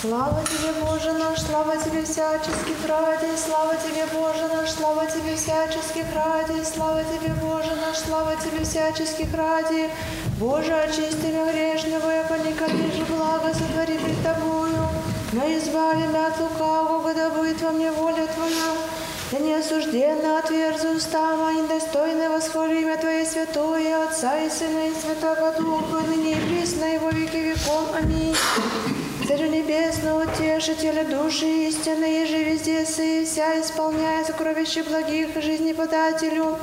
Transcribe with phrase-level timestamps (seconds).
[0.00, 6.06] Слава тебе, Боже наш, слава тебе всяческих ради, слава тебе, Боже наш, слава тебе всяческих
[6.14, 9.90] ради, слава тебе, Боже наш, слава тебе всяческих ради.
[10.38, 11.26] Боже, очисти
[13.54, 14.88] сотвори пред тобою.
[15.32, 18.72] Но избави меня от лукавого, да будет во мне воля Твоя.
[19.30, 24.94] Да не осужденно отверзу уста мои, достойно восхвали имя Твое святое, Отца и Сына и
[24.94, 27.90] Святого Духа, ныне и присно, и веки веков.
[27.94, 28.34] Аминь.
[29.26, 36.56] Царю небесного, утешителя души истины, и же везде сы, вся исполняя сокровища благих жизни подателю.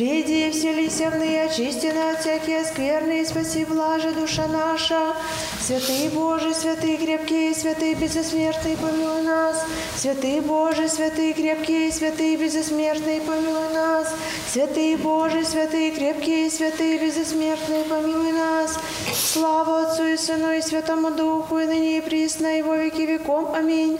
[0.00, 5.14] Приди и вселися в ныне, очистена от всякие скверны, и спаси блаже душа наша.
[5.60, 9.56] Святый Божий, святый крепкий, святый безосмертный, помилуй нас.
[9.96, 14.08] Святый Божий, святый крепкий, святый безосмертный, помилуй нас.
[14.50, 18.78] Святый Божий, святый крепкий, святый безосмертный, помилуй нас.
[19.12, 23.54] Слава Отцу и Сыну и Святому Духу, и ныне и присно, и во веки веков.
[23.54, 23.98] Аминь.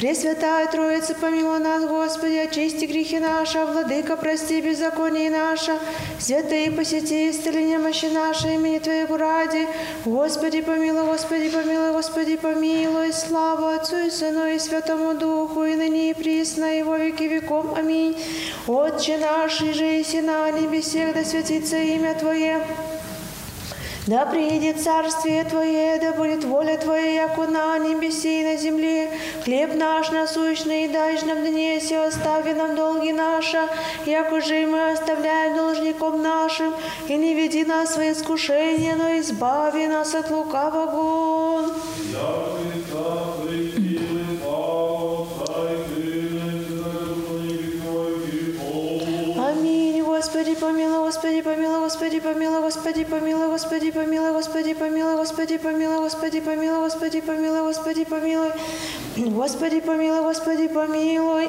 [0.00, 5.78] Пресвятая Троица, помилуй нас, Господи, очисти грехи наши, Владыка, прости беззаконие наше,
[6.18, 9.68] святые посети, исцели немощи наши, имени Твоего ради.
[10.06, 16.12] Господи, помилуй, Господи, помилуй, Господи, помилуй, слава Отцу и Сыну и Святому Духу, и ныне
[16.12, 17.76] и присно, и во веки веков.
[17.76, 18.16] Аминь.
[18.66, 22.62] Отче наш, и же и на небесех, да святится имя Твое.
[24.10, 29.08] Да приедет царствие Твое, да будет воля Твоя, яко на небесе и на земле.
[29.44, 33.60] Хлеб наш насущный дай нам днесь, и остави нам долги наши,
[34.06, 36.74] яко же мы оставляем должником нашим.
[37.06, 41.66] И не веди нас в свои искушения, но избави нас от лукавого.
[41.68, 42.79] Аминь.
[51.30, 57.20] Господи, помилуй, Господи, помилуй, Господи, помилуй, Господи, помилуй, Господи, помилуй, Господи, помилуй, Господи, помилуй, Господи,
[57.20, 58.50] помилуй, Господи, помилуй.
[59.16, 61.48] Господи, помилуй, Господи, помилуй.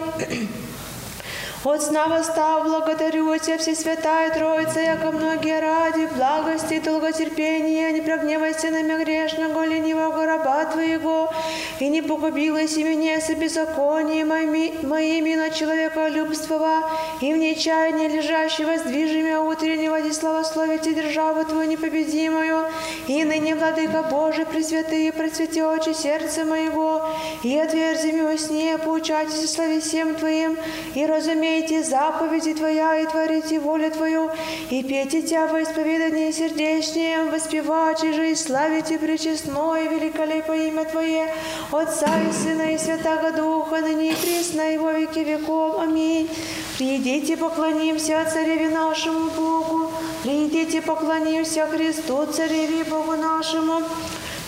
[1.64, 8.72] От сна восстав, благодарю Тебя, Всесвятая Троица, яко многие ради благости и долготерпения, не прогневайся
[8.72, 11.32] на меня грешного, ленивого раба Твоего,
[11.80, 16.90] и не погубилась и меня со беззаконием моими, на человеколюбствова,
[17.22, 22.66] и в нечаянии лежащего сдвижи меня утреннего и славословите державу Твою непобедимую,
[23.08, 27.06] и ныне, Владыка Божий, Пресвятые, просвети очи сердца моего,
[27.44, 30.58] и отверзи мне сне, поучайтесь о славе всем Твоим,
[30.96, 31.06] и
[31.52, 34.30] разумейте заповеди Твоя, и творите волю Твою,
[34.70, 41.34] и пейте Тебя во исповедании сердечнее, воспевайте же и славите пречестное и имя Твое,
[41.72, 45.80] Отца и Сына и Святого Духа, ныне и присно, и во веки веков.
[45.80, 46.30] Аминь.
[46.78, 49.92] Придите, поклонимся Цареве нашему Богу,
[50.24, 53.82] придите, поклонимся Христу, Цареве Богу нашему,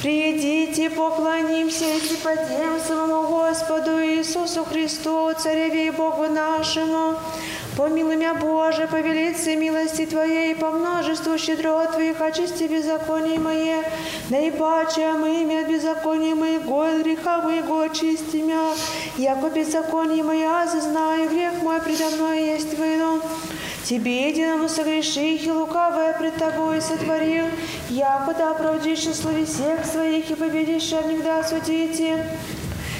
[0.03, 7.15] Придите, поклонимся и преподем самому Господу Иисусу Христу, Цареве и Богу нашему.
[7.77, 13.81] Помилуй меня, Боже, по велице милости Твоей, по множеству щедрот Твоих, очисти беззаконие мое,
[14.29, 18.73] да и паче мы имя от беззакония моего, от греха моего очисти меня,
[19.17, 23.21] яко беззаконие мое зазнаю, грех мой предо мной есть вино.
[23.83, 27.45] Тебе единому согреших лукавое пред тобой сотворил,
[27.89, 32.25] якуда оправдишь слави всех своих и победишь никогда судите.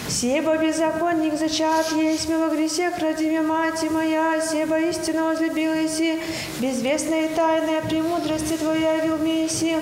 [0.10, 6.20] Себо беззаконник зачат есть во гресех ради меня, мать моя, себо истинно возлюбил еси,
[6.60, 9.78] безвестная и тайная премудрости твоя вел месси.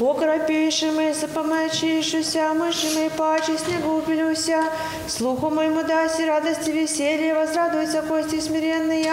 [0.00, 4.62] Окропейши ми, запомочившися, мыши мы паче снегу упилюся,
[5.08, 9.12] слуху моему даси радости веселье, возрадуются кости смиренные,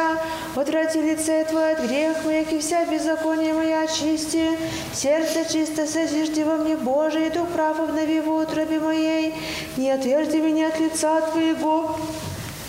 [0.56, 4.58] отврати лице Твое от грех моих и вся беззаконие моя очисти,
[4.94, 9.34] сердце чисто созижди во мне, Боже, и дух прав обнови в утробе моей,
[9.78, 11.98] не отвержди меня от лица Твоего,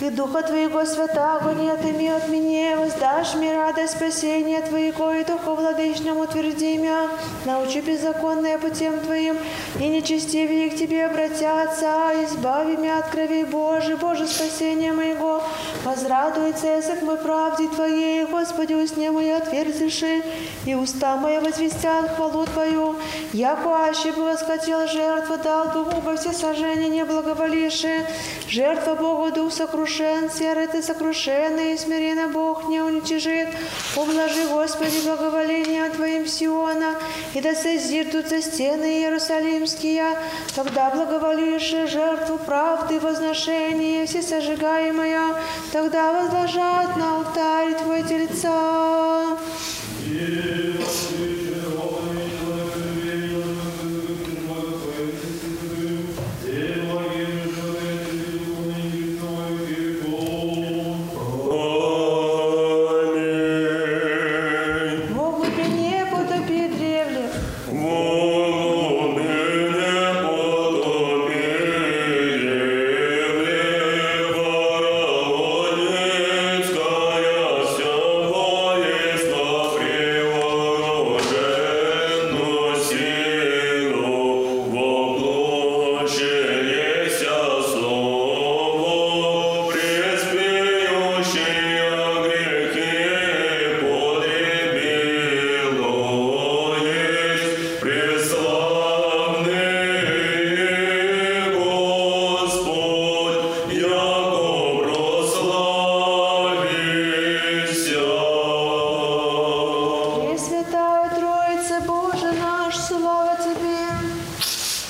[0.01, 5.53] и Духа Твоего Святаго не отыми от меня, воздашь мне радость спасения Твоего, и Духа
[5.53, 7.09] Владычному утверди меня,
[7.45, 9.37] научи беззаконные путем Твоим,
[9.79, 15.43] и нечестивее к Тебе обратятся, избави меня от крови Божий, Боже, спасение моего,
[15.83, 20.23] возрадуется язык мой правде Твоей, Господи, усне мой отверзиши,
[20.65, 22.95] и уста мои возвестят хвалу Твою,
[23.33, 28.05] яко аще бы восхотел жертву, дал бы Бога все сожжения не благоволивши,
[28.47, 33.49] жертва Богу дух сокрушил, сокрушен, серый ты сокрушенный, и смиренно Бог не уничижит.
[33.95, 36.95] Ублажи, Господи, благоволение Твоим Сиона,
[37.33, 40.17] и да созидутся стены Иерусалимские,
[40.55, 45.35] тогда благоволишь жертву правды, возношение всесожигаемое,
[45.71, 49.37] тогда возложат на алтарь Твой тельца.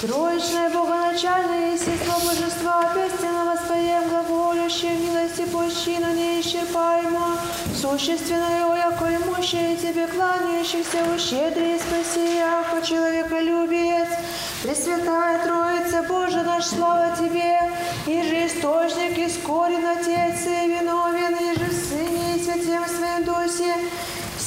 [0.02, 7.38] Троичное Богоначальное естество Божества, пестенно воспоем глаголющее, милости пущину неисчерпаемо,
[7.76, 14.08] существенное, яко имущее Тебе кланяющихся, ущедрее спаси, яко человеколюбец.
[14.64, 17.60] Пресвятая Троица, Боже наш, слава Тебе,
[18.08, 23.26] и же источник, и скорен Отец, и виновен, и же в Сыне, и Святем Своем
[23.26, 23.76] Дусе,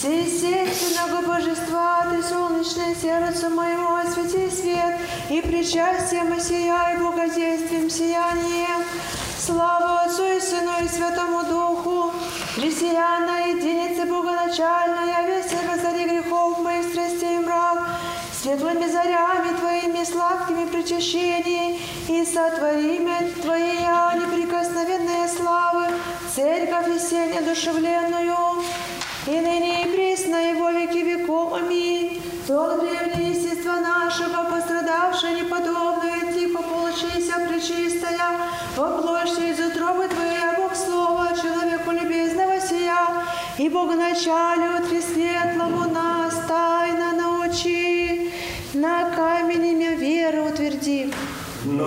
[0.03, 4.99] Всеестественного Божества, Ты солнечное сердце моему, освети свет,
[5.31, 8.83] и причастием осияй благодействием сиянием.
[9.39, 12.13] Слава Отцу и Сыну и Святому Духу,
[12.57, 17.79] Христиана, единица Богоначальная, весь ради грехов моих страстей мрак,
[18.33, 25.87] светлыми зарями Твоими сладкими причащений, и сотвори имя Твоя неприкосновенные славы,
[26.35, 28.65] церковь и сень одушевленную,
[29.29, 29.82] и ныне
[30.37, 31.55] и во веки веков.
[31.55, 32.23] Аминь.
[32.47, 38.39] То древнее естество нашего, пострадавшее неподобное, типа получися пречистая,
[38.77, 43.25] воплощи из утробы Твоя, Бог Слова, человеку любезного сия,
[43.59, 48.33] и Богоначалю Три светлому нас тайно научи,
[48.75, 51.13] на камень имя веры утверди.
[51.65, 51.85] На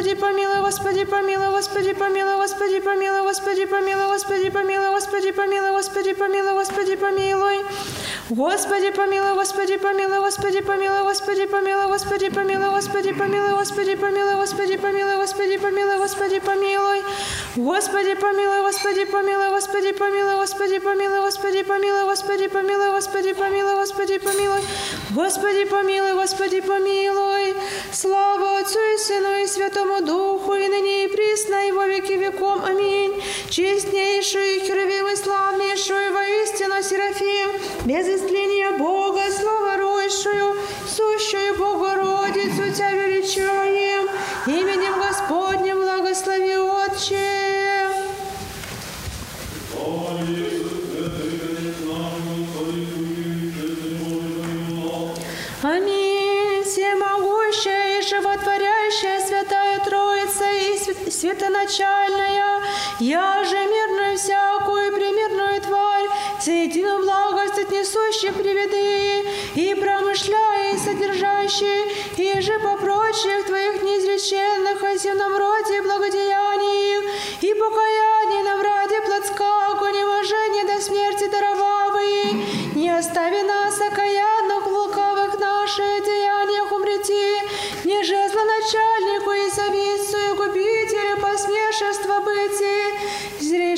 [0.00, 6.14] Господи, помилуй, Господи, помилуй, Господи, помилуй, Господи, помилуй, Господи, помилуй, Господи, помилуй, Господи, помилуй, Господи,
[6.14, 7.64] помилуй, Господи, помилуй.
[8.30, 14.76] Господи, помилуй, Господи, помилуй, Господи, помилуй, Господи, помилуй, Господи, помилуй, Господи, помилуй, Господи, помилуй, Господи,
[14.78, 17.02] помилуй, Господи, помилуй, Господи, помилуй.
[17.56, 24.18] Господи, помилуй, Господи, помилуй, Господи, помилуй, Господи, помилуй, Господи, помилуй, Господи, помилуй, Господи, помилуй, Господи,
[24.18, 24.60] помилуй.
[25.10, 27.49] Господи, помилуй, Господи, помилуй.
[27.92, 32.60] Слава Отцу і Сину, і Святому Духу, і нині, і прісно, і во віки віком.
[32.64, 33.12] Амінь.
[33.50, 37.50] Честнейшую, херувим и славнейшую воистину Серафим,
[37.84, 39.49] без истления Бога, слава
[61.70, 62.62] изначальная,
[62.98, 66.08] я же мирную всякую примерную тварь,
[66.40, 74.82] соедину благость от несущей приведы, и промышляя, и содержащие, и же по прочих твоих неизреченных
[74.82, 76.29] о земном роде благодеяния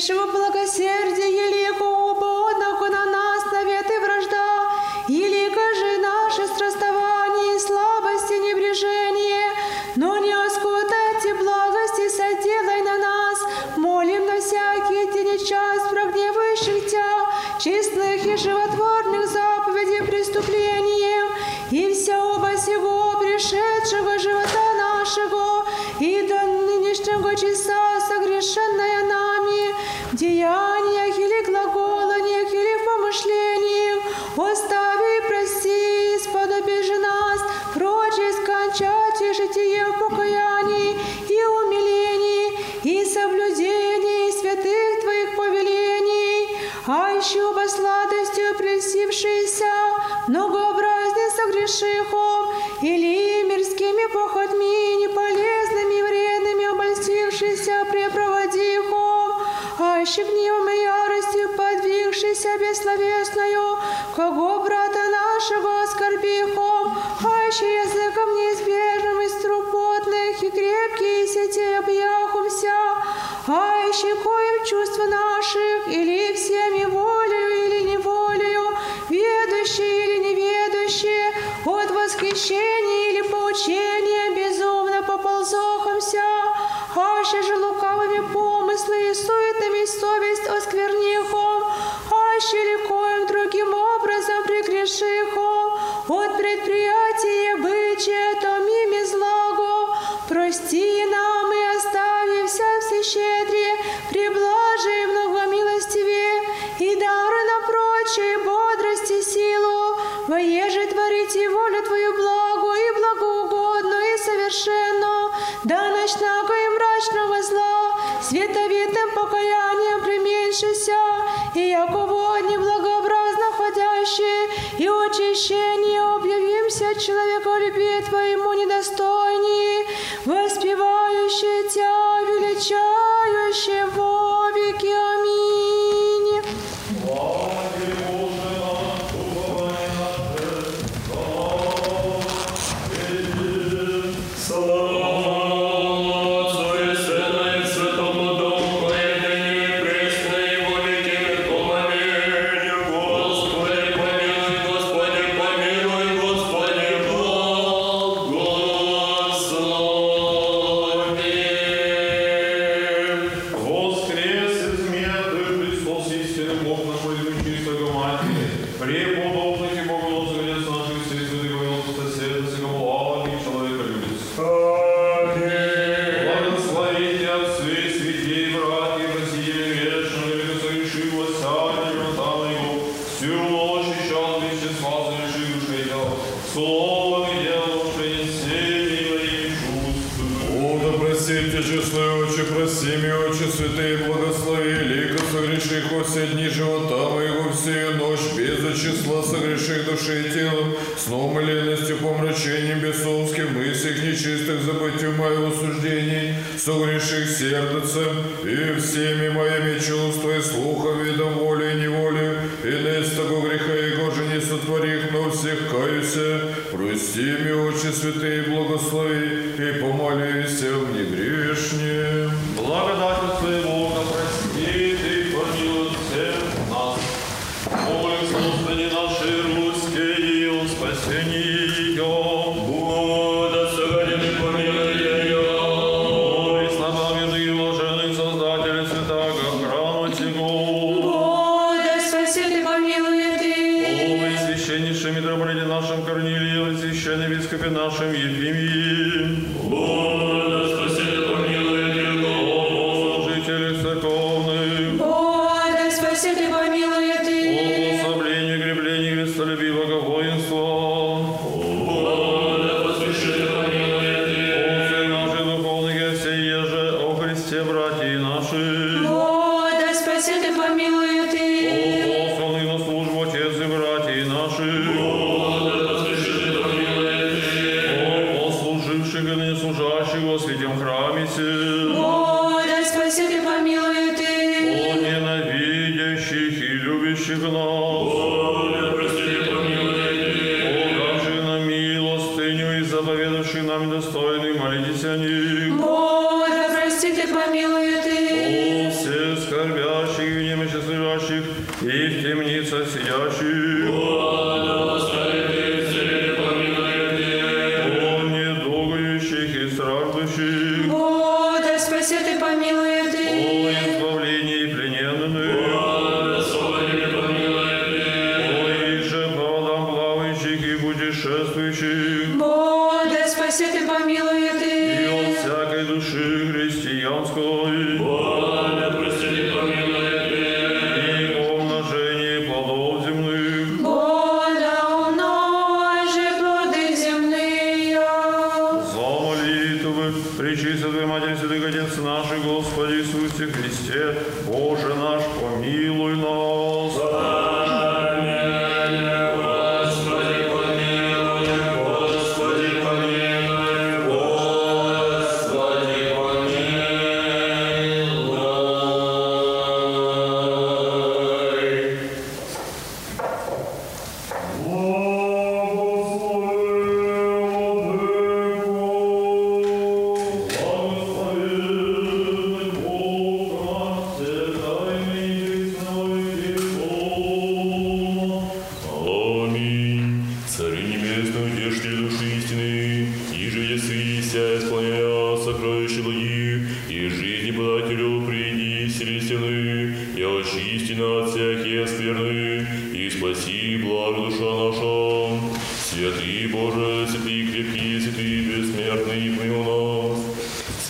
[0.03, 4.67] Высшего благосердия, елико обонаку на нас наветы вражда,
[5.07, 9.51] елика же наше страстование и слабости небрежение,
[9.95, 13.39] но не оскутайте благости, соделай на нас,
[13.77, 21.29] молим на всякий день и час прогневающих тя, честных и животворных заповедей преступлением,
[21.71, 25.65] и вся оба сего пришедшего живота нашего
[26.01, 27.72] и до нынешнего часа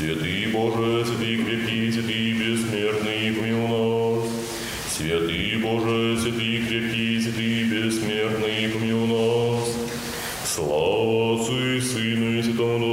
[0.03, 4.29] Святый Боже, святый крепкий, святый бессмертный, помилуй нас.
[4.97, 9.77] Святый Боже, святый крепкий, святый бессмертный, помилуй нас.
[10.43, 12.92] Слава Отцу и Сыну и Святому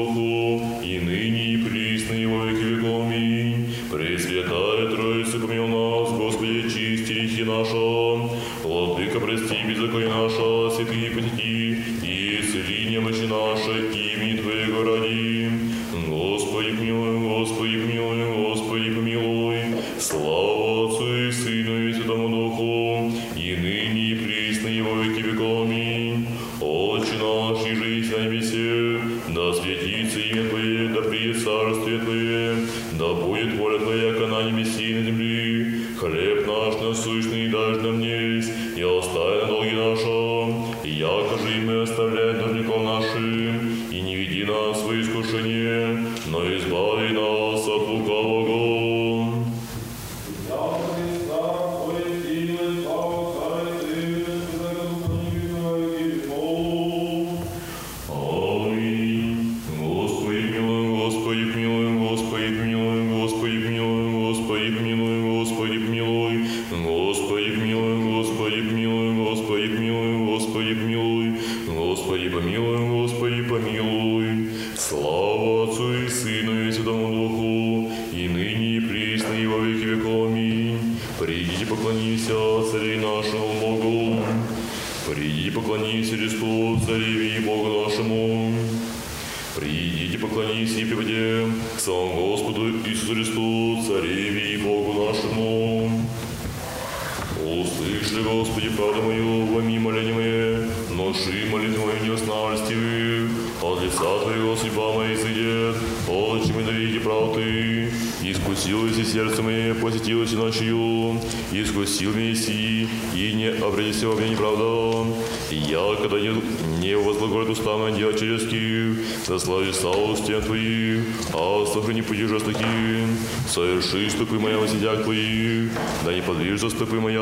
[126.81, 127.21] стопы моя,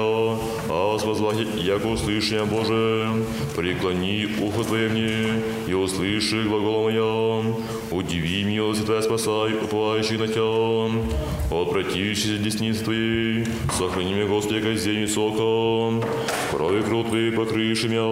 [0.68, 3.24] а возвахи, яко услышание Боже,
[3.56, 7.42] преклони ухо Твое мне, и услыши глагола моя,
[7.90, 10.42] удиви милость Твоя, спасай, уповающих на Тя,
[11.50, 13.46] от противящейся десницы Твоей,
[13.76, 16.04] сохрани меня, Господи, как землю высоко,
[16.52, 18.06] крови крут Твоей покрыши меня,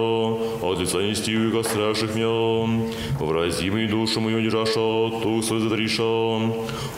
[0.61, 2.85] от лица нестивых остраших меня,
[3.19, 6.03] врази мою душу мою держаша, тух свой затриша,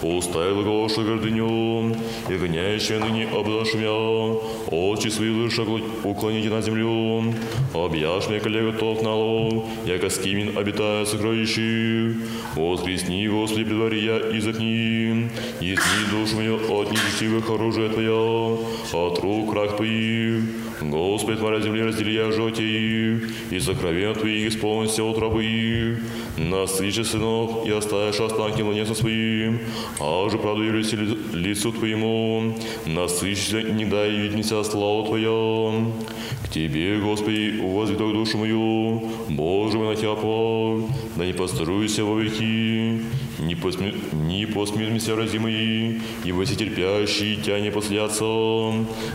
[0.01, 1.95] устай глаголша гордыню,
[2.29, 4.18] и гоняющая ныне обдашь меня,
[4.99, 5.63] очи свои лыша
[6.03, 7.33] уклоните на землю,
[7.73, 12.17] объяшь меня, коллега, тот налог, яко скимин обитая сокровищих,
[12.55, 15.29] воскресни, Господи, при дворе я изогни,
[15.61, 18.57] ясни душу мою от нечестивых оружия Твоя,
[18.93, 20.43] от рук враг Твоих,
[20.81, 25.99] Господи, творя земли, раздели я жоте их, и сокровен Твоих исполнился от рабы
[26.39, 29.59] насыщи сынов, и оставишь останки младенцам своим,
[29.99, 35.85] а же правду являйся лицу Твоему, насыщися, не дай виднися славу Твоя.
[36.43, 40.83] К Тебе, Господи, возведу душу мою, Боже мой, на Тебя плавь,
[41.15, 43.01] да не поструйся во веки,
[43.39, 43.93] не, посме...
[44.13, 48.73] не посмеемся рази мои, ибо все терпящие Тебя не последятся,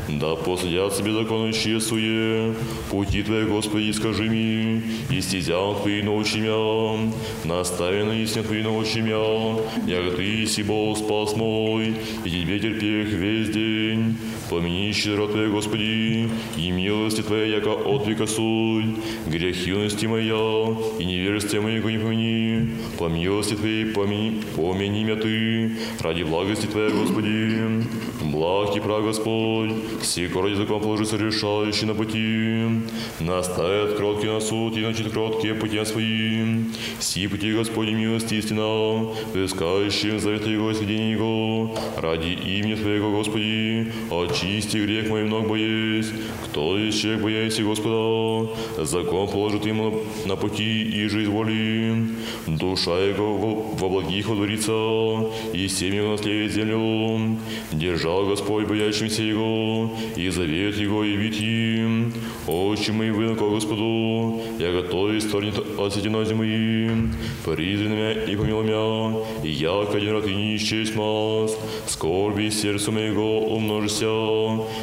[0.08, 2.54] да последятся беззаконные суе,
[2.90, 7.13] пути Твои, Господи, скажи мне, и стезя Твои научи меня,
[7.44, 11.94] настави на истине Твои научи меня, яко Ты си Бог спас мой,
[12.24, 14.16] и Тебе терпех весь день,
[14.50, 18.96] помяни щедро Твоя, Господи, и милости Твоя, яко от века суть,
[19.26, 25.72] грех юности моя, и неверствие моего не помяни, по милости Твоей помяни, помяни меня Ты,
[26.00, 27.84] ради благости Твоей, Господи,
[28.22, 32.82] благ и прав Господь, все короли закон положится решающий на пути,
[33.20, 36.72] наставят кроткий на суд и начнет кроткие пути своим,
[37.04, 43.92] все пути Господи милости истина, искающим завета Его и сведения Его, ради имени Твоего, Господи,
[44.10, 46.10] очисти грех мой много боясь,
[46.44, 52.06] кто есть человек, боясь Господа, закон положит ему на пути и жизнь воли,
[52.46, 57.36] душа его во, благих водворится, и семя наследит землю,
[57.70, 62.12] держал Господь боящимся Его, и завет Его, и вид дети.
[62.46, 66.34] Очи мои вы Господу, я готовый створнет от сетинози
[66.84, 71.56] на меня и помилуй меня, и я один рад и не исчесть мас.
[71.86, 74.06] Скорби сердцу моего умножься,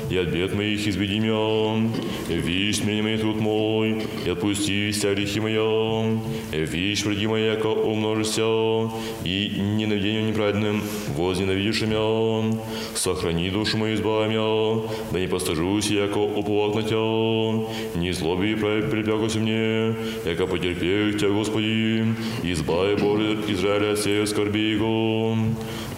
[0.09, 1.89] и от бед моих избеди меня.
[2.29, 6.19] Вишь меня мой труд мой, и отпусти вся грехи моя.
[6.51, 8.91] Вишь враги мои, яко умножься,
[9.23, 10.81] и ненавидению неправедным
[11.15, 12.57] возненавидишь меня.
[12.95, 14.81] Сохрани душу мою, избави меня,
[15.11, 17.65] да не постажусь, яко уповать на Тебя.
[17.95, 19.95] Не злоби и припягусь мне,
[20.25, 21.90] яко потерпею Тебя, Господи,
[22.43, 25.37] избави, Боже, Израиля от всех скорби Его.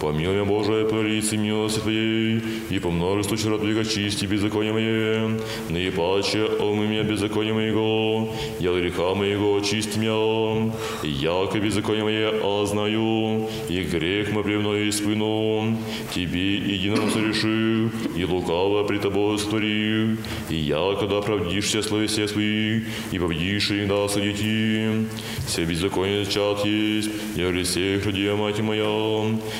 [0.04, 5.40] Помилуй меня, Боже, по лице милости Твоей, и по множеству Твоих очисти беззаконие мое.
[5.70, 8.28] Наипаче умы меня беззаконие моего,
[8.60, 10.74] я греха моего очисти меня.
[11.02, 15.74] Яко беззаконие мое, а знаю, и грех мой плевной испыну.
[16.14, 20.18] Тебе единому сорешил, и лукаво при Тобой створил.
[20.50, 25.06] И я, когда оправдишься словесе своих, и победишь их да судите.
[25.46, 28.84] Все беззаконие чат есть, я всех родия мать моя.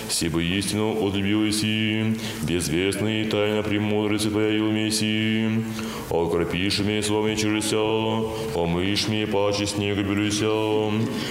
[0.08, 5.64] Все бы истину отлюбилась и безвестная и тайна премудрости Твоя и умеси.
[6.10, 10.50] Окропишь меня словами чужися, омышь меня паче снега белюся.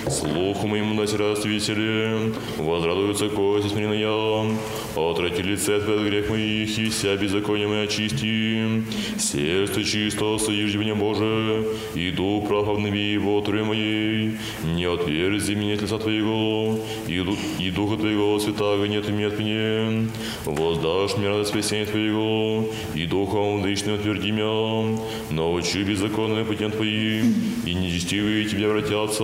[0.10, 4.58] Слуху моему дать раз весели, возрадуются кости смиренная.
[4.96, 8.84] Отрати лице Твое от грех моих, и вся беззаконие моя очисти.
[9.20, 14.32] Сердце чисто соежди меня, Боже, и дух прав обнови его Твоей моей.
[14.64, 20.10] Не отверзи меня от лица Твоего, и Духа Твоего святаго нет меня от меня.
[20.46, 22.66] Воздашь мне радость спасения Твоего,
[22.96, 24.98] и Духом дышным отверди меня.
[25.30, 27.34] Научи беззаконные путям Твоим,
[27.66, 29.24] и нечестивые Тебя обратятся.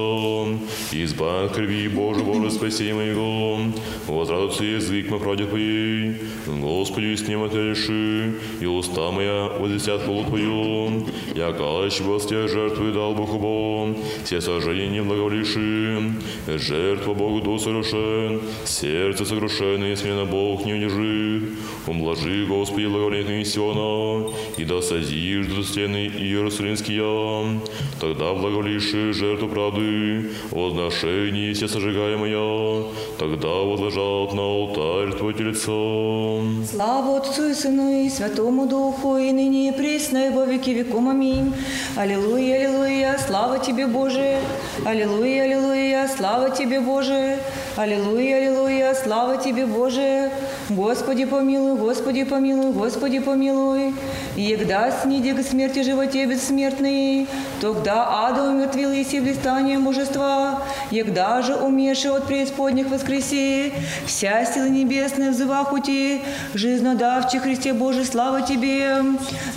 [0.92, 3.60] Избавь крови Боже, Боже, спасения моего.
[4.08, 6.16] Возрадуется язык мой правде Твоей.
[6.48, 11.06] Господи, с ним отреши, и уста моя возвестят хвалу Твою.
[11.36, 16.14] Я каще был те жертвы дал Богу Бог, все сожжения не благоволивши.
[16.48, 21.50] Жертва Богу дух совершен, сердце сокрушенное, смиренно Бог не удержит.
[21.88, 27.60] Умложи, Господи, благоволение Сиона, и да созишь до стены Иерусалимские.
[28.00, 32.84] Тогда благоволивши жертву правды, возношение все сожигаемое,
[33.18, 36.42] тогда возложат на алтарь Твой телецо.
[36.70, 41.10] Слава Отцу и Сыну и Святому Духу, и ныне и присно, и во веки веком.
[41.10, 41.54] Аминь.
[41.96, 44.38] Аллилуйя, аллилуйя, слава Тебе, Боже.
[44.86, 47.40] Аллилуйя, аллилуйя, слава Тебе, Боже.
[47.76, 50.32] Аллилуйя, аллилуйя, слава Тебе, Боже.
[50.70, 53.96] Господи помилуй, Господи помилуй, Господи помилуй.
[54.36, 57.28] Егда сниди к смерти животе бессмертный,
[57.60, 60.62] тогда ада умертвил и блистанием божества,
[60.92, 63.74] егда же умерший от преисподних воскреси,
[64.06, 66.22] вся сила небесная взывах ути,
[66.54, 69.04] жизнодавче Христе Божий, слава Тебе,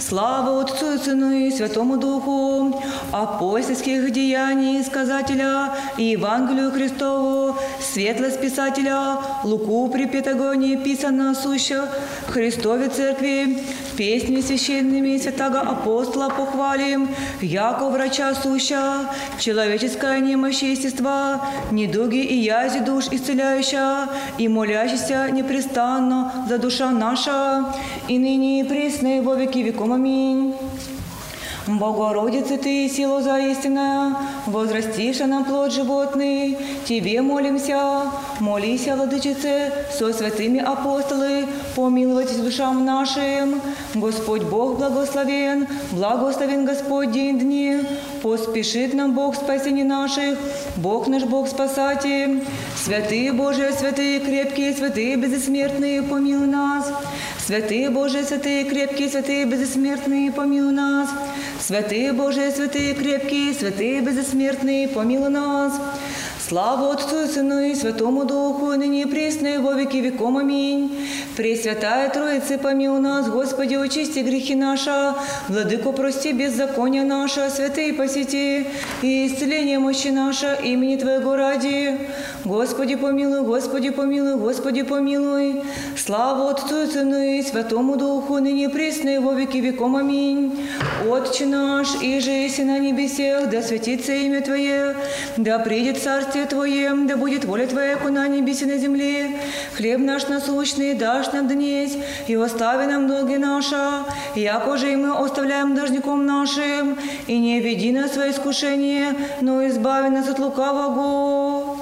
[0.00, 9.18] слава Отцу и Сыну и Святому Духу, апостольских деяний сказателя и Евангелию Христову, светлость писателя,
[9.44, 11.82] Луку при Петагоне писано суще,
[12.28, 13.58] Христове Церкви,
[13.96, 17.08] песни священными святого апостола похвалим,
[17.40, 24.08] яко врача суща, человеческое немощь естества, недуги и язи душ исцеляющая,
[24.38, 27.64] и молящийся непрестанно за душа наша,
[28.08, 29.92] и ныне и пресно во веки веком.
[29.92, 30.54] Аминь.
[31.66, 38.10] Богородица ты, силу заистинная, возрастиша нам плод животный, Тебе молимся,
[38.40, 41.46] молись, Владычице, со святыми апостолы,
[41.76, 43.60] помиловать душам нашим.
[43.94, 47.78] Господь Бог благословен, благословен Господь день дни,
[48.22, 50.38] поспешит нам Бог спасения наших,
[50.76, 52.42] Бог наш Бог спасатель.
[52.76, 56.90] Святые Божие, святые крепкие, святые безсмертные, помилуй нас.
[57.44, 61.10] Святые Божие, святые крепкие, святые безсмертные, помилуй нас.
[61.60, 65.72] Святые Божие, святые крепкие, святые безсмертные, помилуй нас.
[66.52, 70.36] Слава Отцу Сыну и Святому Духу, ныне и присно, и во веки веком.
[70.36, 71.08] Аминь.
[71.34, 75.14] Пресвятая Троица, помилуй нас, Господи, очисти грехи наши,
[75.48, 78.66] Владыку прости беззаконие наше, святые посети,
[79.00, 81.98] и исцеление мощи наше, имени Твоего ради.
[82.44, 85.62] Господи, помилуй, Господи, помилуй, Господи, помилуй.
[85.96, 89.96] Слава Отцу Сыну и Святому Духу, ныне и присно, и во веки веком.
[89.96, 90.68] Аминь.
[91.08, 94.94] Отче наш, и же еси на небесех, да святится имя Твое,
[95.38, 99.40] да придет царствие Твое, да будет воля Твоя, как на небесе на земле.
[99.74, 103.76] Хлеб наш насущный дашь нам днесь, и остави нам долги наши,
[104.34, 109.66] яко же и мы оставляем должником нашим, и не веди нас в свое искушение, но
[109.66, 111.76] избави нас от лукавого.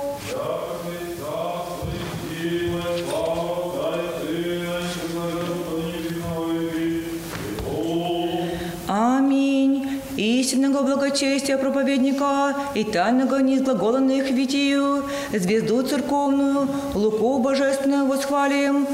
[10.20, 18.86] Истинного благочестия проповедника и тайного неизглаголенных витию, звезду церковную, луку божественную восхвалим,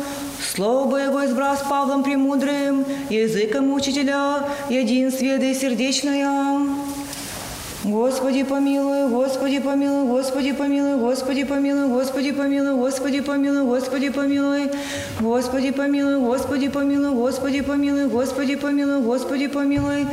[0.54, 6.95] Слово Бого избрав с Павлом Премудрым, языком учителя, единстве да и.
[7.86, 14.66] Господи помилуй, Господи помилуй, Господи помилуй, Господи помилуй, Господи помилуй, Господи помилуй, Господи помилуй,
[15.20, 20.04] Господи помилуй, Господи помилуй, Господи помилуй, Господи помилуй, Господи помилуй,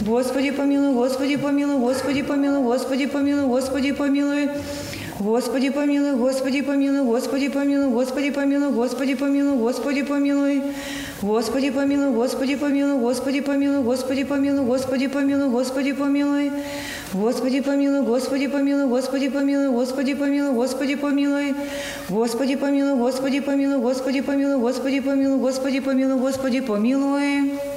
[0.00, 4.48] Господи помилуй, Господи помилуй, Господи помилуй, Господи помилуй, Господи помилуй.
[5.20, 10.62] Господи помилуй, Господи помилуй, Господи помилуй, Господи помилуй, Господи помилуй, Господи помилуй.
[11.22, 16.50] Господи помилуй, Господи помилуй, Господи помилуй, Господи помилуй, Господи помилуй, Господи помилуй.
[17.12, 21.54] Господи помилуй, Господи помилуй, Господи помилуй, Господи помилуй, Господи помилуй.
[22.08, 27.69] Господи помилуй, Господи помилуй, Господи помилуй, Господи помилуй, Господи помилуй, Господи помилуй.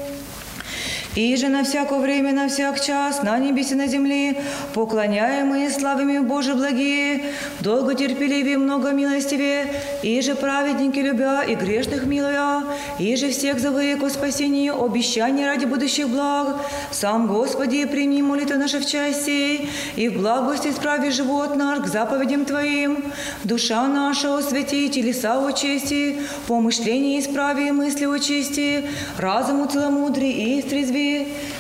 [1.16, 4.36] И же на всякое время, на всяк час, на небесе, на земле,
[4.74, 7.26] поклоняемые славами Божие благие,
[7.60, 9.68] долго терпеливее, много милостивее,
[10.02, 12.64] и же праведники любя и грешных милуя,
[12.98, 16.58] и же всех зовые ко спасению, обещания ради будущих благ.
[16.90, 22.46] Сам Господи, прими молитвы наши в части, и в благости справи живот наш к заповедям
[22.46, 23.04] Твоим.
[23.44, 28.86] Душа наша освети, телеса очисти, помышления исправи, мысли очисти,
[29.20, 31.03] разуму целомудрий и истрезви,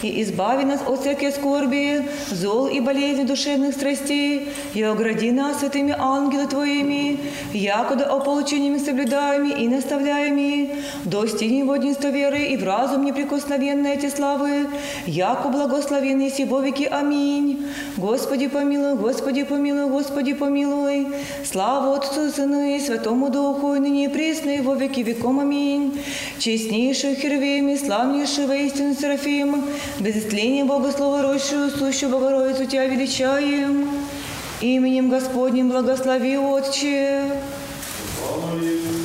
[0.03, 5.95] и избави нас от всякой скорби, зол и болезни душевных страстей, и огради нас святыми
[5.97, 7.19] ангелы Твоими,
[7.53, 10.69] якуда ополчениями соблюдаеми и наставляеми,
[11.05, 14.67] достигни в одинство веры и в разум неприкосновенной эти славы,
[15.05, 16.87] яко благословенный си во веки.
[16.91, 17.65] Аминь.
[17.97, 21.07] Господи помилуй, Господи помилуй, Господи помилуй.
[21.43, 25.39] Слава Отцу, Сыну и Святому Духу, и ныне и присно, и во веки веком.
[25.39, 25.99] Аминь.
[26.39, 29.32] Честнейший Херувим и славнейший воистину Серафим,
[29.99, 33.87] без истления Богослова рощую, сущую Богородицу Тебя величаем.
[34.61, 37.31] Именем Господним благослови, Отче.
[38.51, 39.02] Аминь.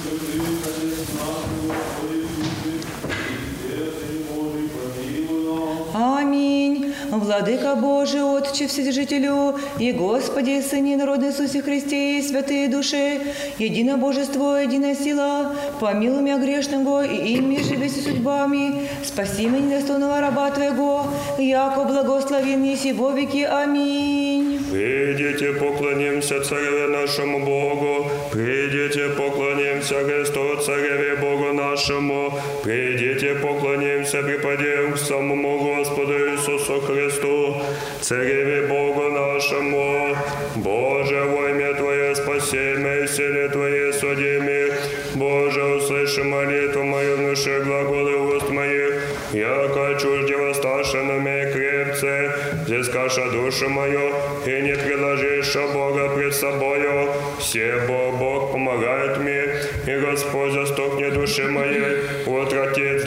[7.28, 13.20] Владыка Божий, Отче Вседержителю, и Господи, Сыне народный Иисусе Христе, и святые души,
[13.58, 20.50] едино Божество, единая сила, помилуй меня грешного, и ими живи судьбами, спаси меня недостойного раба
[20.52, 21.04] Твоего,
[21.38, 23.42] яко благословен еси во веки.
[23.42, 24.64] Аминь.
[24.72, 32.32] Придите, поклонимся Цареве нашему Богу, придите, поклонимся Христу, Цареве Богу нашему,
[32.64, 36.37] придите, поклонимся, припадем к самому Господу
[36.68, 37.56] Иисусу Христу,
[38.00, 40.14] Цареве Богу нашему.
[40.56, 44.72] Боже, во имя Твое спаси меня, и силе Твоей судими.
[45.14, 49.02] Боже, услыши молитву мою, внуши глаголы уст моих,
[49.32, 52.32] яко чужде восставшено меня крепце,
[52.66, 54.12] взыскаша душу мою,
[54.44, 57.08] и не приложишь Бога пред собою.
[57.38, 59.42] Все Бог, Бог помогает мне,
[59.86, 62.97] и Господь застукнет души моей, утратит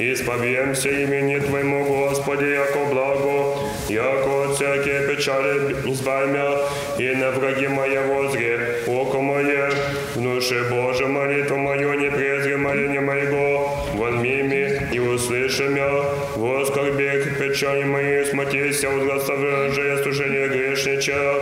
[0.00, 6.58] исповемся имени Твоему, Господи, яко благо, яко от всякие печали избавь меня,
[6.98, 9.70] и на враги моя возре, око мое,
[10.14, 15.90] внуши Боже молитву мою, не презри моление моего, вон мими и услыши меня,
[16.36, 21.34] воскорби печали мои, смутися, возгласовже служение грешнича,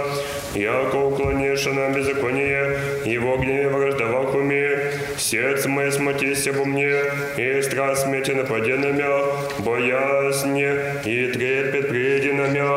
[0.54, 6.92] яко уклонишь на беззаконие, и в огне враждовах уме, сердце мое смутися во мне,
[7.38, 9.22] и страсть смерти напади на меня,
[9.60, 10.68] боязни
[11.04, 12.76] и трепет приди на меня.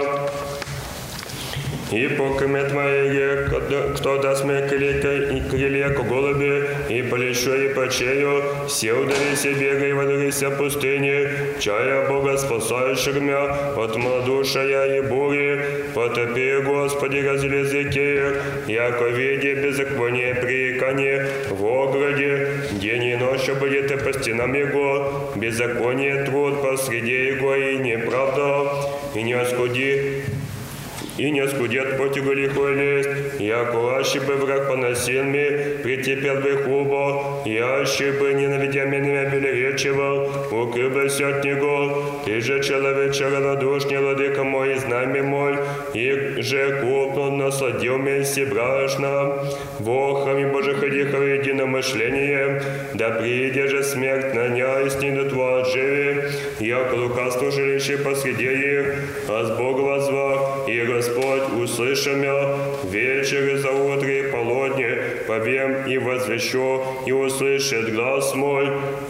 [1.92, 3.48] И покрыме Твоей,
[3.98, 9.90] кто даст мне крылья, и крылья к голуби, и полечу, и почею, все ударися, бегай,
[9.90, 11.28] и водорися пустыни,
[11.60, 15.60] чая Бога, спасающих меня от малодушия и бури,
[15.94, 18.20] потопи, Господи, разли языки,
[18.68, 21.71] яко виде беззаконие прикани, в ограде,
[23.42, 28.72] день и ночью будет и по стенам его, беззаконие труд посреди его, и неправда,
[29.16, 30.24] и не оскуди,
[31.18, 35.50] и не скудет против лихой лесть, яко аще бы враг поносил мне,
[35.84, 39.30] притепел бы хубо, яще бы ненавидя меня
[40.52, 45.51] укрыл бы от него, ты же человече равнодушный, владыка мой, знамя мой,
[45.94, 49.44] и же купно насладил меня брашно,
[49.80, 52.62] вохами Божих одихов единомышление,
[52.94, 55.32] да приде же смерть на ня и снидут
[55.74, 56.24] живи,
[56.60, 58.96] яко лукавство жилище посреди их,
[59.28, 62.58] а с Бога возвах, и Господь услышал меня
[62.90, 68.68] вечер и за утро и полудне, повем и возвещу, и услышит глаз мой,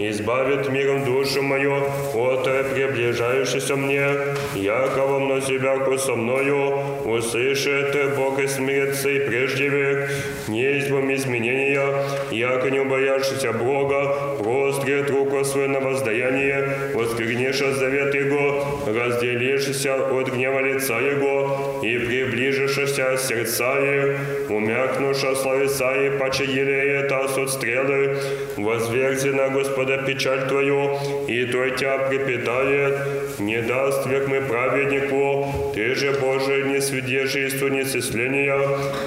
[0.10, 1.84] избавит миром душу мою
[2.14, 4.08] от приближающейся мне,
[4.56, 10.10] яко мной себя со мною, услышит Бог и смирится и прежде век,
[10.48, 18.82] не избом изменения, яко не убоявшийся Бога, прострет руку свою на воздаяние, восквернешь завет Его,
[18.88, 27.50] разделившийся от гнева лица Его, и приближившийся сердца их, умякнуша словеса и паче елеет от
[27.50, 28.18] стрелы,
[28.58, 30.98] возверзи на Господа печаль Твою,
[31.28, 32.96] и Той Тебя припитает,
[33.42, 38.60] не даст век мы праведнику, Ты же, Боже, не свидетельству несисления,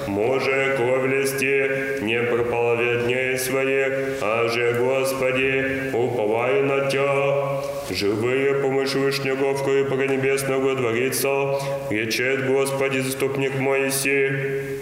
[0.07, 7.63] може кровь листи, не пропала дней своих, а же, Господи, уповай на Тебя.
[7.91, 11.59] Живые помощь Вышнего в кое небесного дворица,
[11.91, 14.74] речет Господи, заступник Моисей.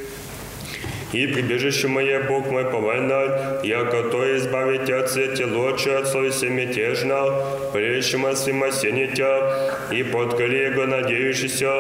[1.12, 7.24] И прибежище мое, Бог мой, повайна, яко то избавить от сети лочи, от совести мятежна,
[7.72, 11.70] прещем от свимосенитя, и под коллего надеющийся,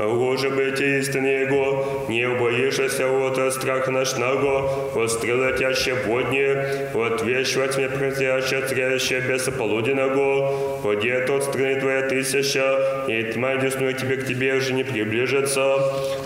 [0.00, 7.76] ложе быть истины его, не убоишься от страха ночного, от стрелы тяще водне, от вещвать
[7.76, 14.54] мне протяще, тряще бесополуденного, подет от страны твоя тысяча, и тьма десную тебе к тебе
[14.54, 15.76] уже не приближится,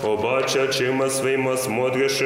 [0.03, 2.21] обача, чима своим осмотришь,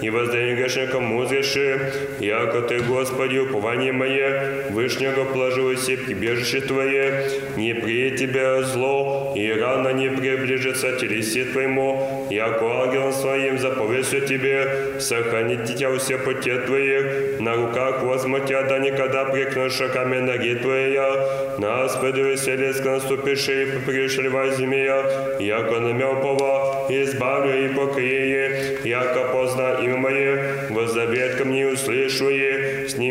[0.00, 7.24] и воздаяние грешникам узреши, яко Ты, Господи, упование мое, Вышнего положил себе прибежище Твое,
[7.56, 15.00] не при Тебя зло, и рано не приближится телеси Твоему, яко ангелом Своим заповестью Тебе,
[15.00, 20.54] сохранить Тебя у всех пути Твоих, на руках возьму Тебя, да никогда прикнешь шагами ноги
[20.54, 25.04] Твоя, нас предвеселец наступивший, пришли змея,
[25.40, 32.51] яко намел пова, избавлю и покрие, яко позна имя мое, воззовет ко мне услышу е,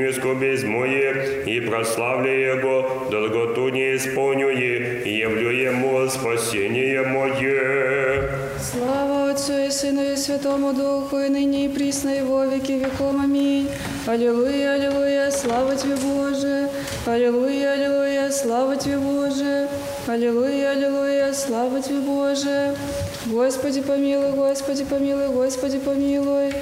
[0.01, 8.29] с ними скорбез мое, и прославлю Его, долготу не исполню и явлю Ему спасение мое.
[8.59, 13.21] Слава Отцу и Сыну и Святому Духу, и ныне и присно, и во веки веком.
[13.23, 13.69] Аминь.
[14.07, 16.69] Аллилуйя, аллилуйя, слава Тебе, Боже.
[17.05, 19.67] Аллилуйя, аллилуйя, слава Тебе, Боже.
[20.07, 22.75] Аллилуйя, аллилуйя, слава Тебе, Боже.
[23.27, 26.53] Господи помилуй, Господи помилуй, Господи помилуй.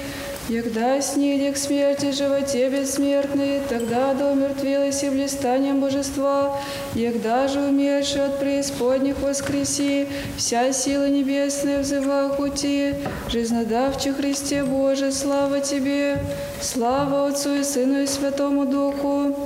[0.50, 6.58] Егда снили к смерти животе бессмертный, тогда да умертвилась и блистанием божества,
[6.96, 12.94] егда же умерший от преисподних воскреси, вся сила небесная взыва пути,
[13.28, 16.18] жизнодавче Христе Боже, слава Тебе,
[16.60, 19.36] слава Отцу и Сыну и Святому Духу,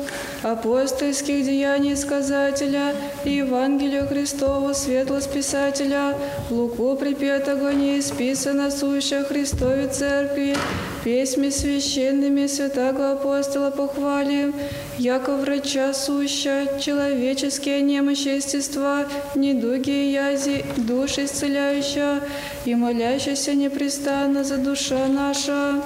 [0.42, 2.94] апостольских деяний сказателя
[3.26, 6.14] и Евангелия Христову, светло списателя,
[6.48, 10.56] Луку припетого не исписано суща Христове Церкви,
[11.04, 14.54] песьми священными святого апостола похвалим,
[14.98, 22.22] яко врача суща, человеческие немощи естества, недуги и язи, души исцеляющая,
[22.64, 25.82] и молящаяся непрестанно за душа наша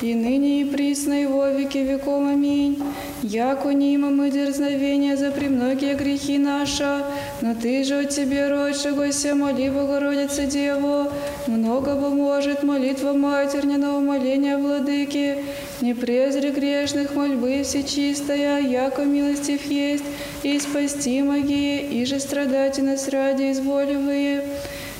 [0.00, 2.28] и ныне и присно и во веки веком.
[2.28, 2.78] Аминь.
[3.22, 7.04] Яко не има мы дерзновения за премногие грехи наши,
[7.40, 11.10] но Ты же от Тебе, родшегося, моли Богородице Деву,
[11.48, 15.38] много поможет молитва матерниного умоления Владыки,
[15.80, 20.04] не презри грешных мольбы всечистая, яко милостив есть,
[20.44, 24.44] и спасти моги, и же страдати нас ради изволивые.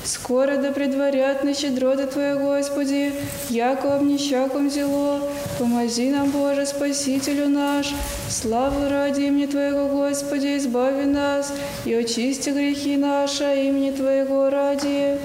[0.09, 3.13] Скоро да предварят на щедроты Твоя, Господи,
[3.51, 5.21] яко обнищаком зело,
[5.59, 7.93] помози нам, Боже, Спасителю наш,
[8.27, 11.53] славу ради имени Твоего, Господи, избави нас,
[11.85, 15.19] и очисти грехи наши имени Твоего ради.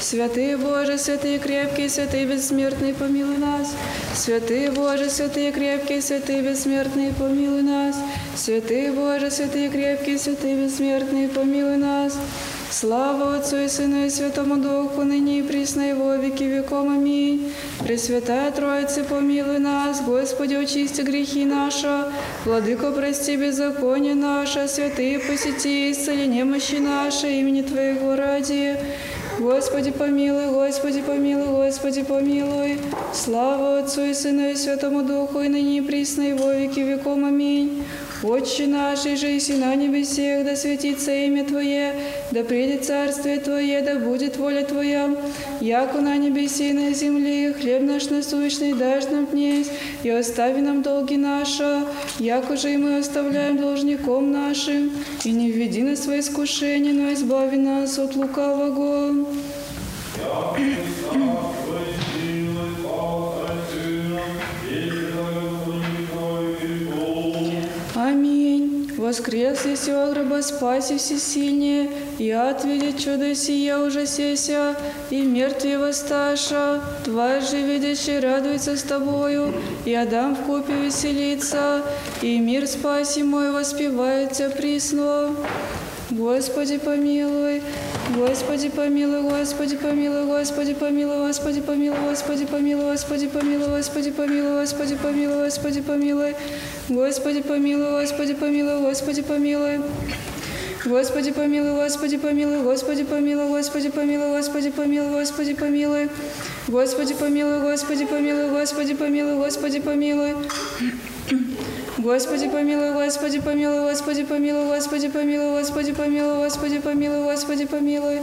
[0.00, 3.74] Святые Боже, святые крепкие, святые бессмертные, помилуй нас.
[4.14, 7.96] Святые Боже, святые крепкие, святые бессмертные, помилуй нас.
[8.36, 12.16] Святые Боже, святые крепкие, святые бессмертные, помилуй нас.
[12.71, 16.89] Слава Отцу и Сыну и Святому Духу, ныне и присно и во веки веком.
[16.89, 17.53] Аминь.
[17.79, 22.05] Пресвятая Троица, помилуй нас, Господи, очисти грехи наши,
[22.45, 28.75] Владыко, прости беззаконие наше, святые посети, исцели немощи наши, имени Твоего ради.
[29.39, 32.79] Господи помилуй, Господи помилуй, Господи помилуй.
[33.13, 37.25] Слава Отцу и Сыну и Святому Духу, и ныне и присно и во веки веком.
[37.25, 37.83] Аминь.
[38.22, 41.94] Отче наш, и и на небесех, да светится имя Твое,
[42.32, 45.14] да придет царствие Твое, да будет воля Твоя,
[45.60, 49.68] яко на небесе и на земле, хлеб наш насущный дашь нам днесь,
[50.02, 51.84] и остави нам долги наши,
[52.18, 54.90] яко же и мы оставляем должником нашим,
[55.24, 59.26] и не введи нас в свои искушения, но избави нас от лукавого.
[60.16, 61.47] Я
[69.08, 71.88] Воскрес из гроба спаси всесильнее,
[72.18, 74.76] и отведет чудо сия ужасеся,
[75.08, 79.54] и мертвые воссташа, Тварь же видящий радуется с Тобою,
[79.86, 81.84] и Адам в купе веселится,
[82.20, 85.34] и мир спаси мой воспевает Тебя присно.
[86.10, 87.60] Господи помилуй,
[88.16, 94.96] Господи помилуй, Господи помилуй, Господи помилуй, Господи помилуй, Господи помилуй, Господи помилуй, Господи помилуй, Господи
[94.96, 96.34] помилуй, Господи помилуй,
[96.88, 99.80] Господи помилуй, Господи помилуй, Господи помилуй.
[100.86, 106.08] Господи помилуй, Господи помилуй, Господи помилуй, Господи помилуй, Господи помилуй, Господи помилуй.
[106.68, 110.34] Господи помилуй, Господи помилуй, Господи помилуй, Господи помилуй.
[111.98, 118.20] Господи помилуй, Господи помилуй, Господи помилуй, Господи помилуй, Господи помилуй, Господи помилуй, Господи помилуй.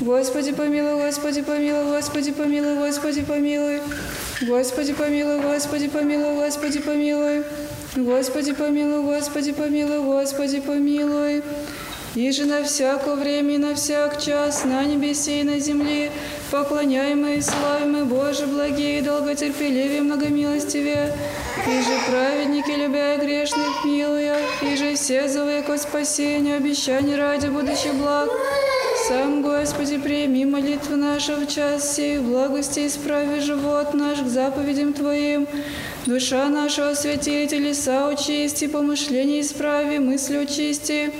[0.00, 3.80] Господи помилуй, Господи помилуй, Господи помилуй, Господи помилуй.
[4.46, 7.42] Господи помилуй, Господи помилуй, Господи помилуй.
[7.96, 11.42] Господи помилуй, Господи помилуй, Господи помилуй.
[12.16, 16.10] И же на всякое время и на всяк час на небесе и на земле
[16.50, 21.12] поклоняемый и славимый Боже благие и долготерпеливее многомилостивее,
[21.66, 27.94] и же праведники, любя грешных, милуя, и же все зовы ко спасению, обещания ради будущих
[27.94, 28.30] благ.
[29.08, 34.94] Сам, Господи, прими молитвы наши в час сей, в благости исправи живот наш к заповедям
[34.94, 35.46] Твоим.
[36.06, 41.12] Душа наша освети, телеса очисти, помышления исправи, мысли очисти.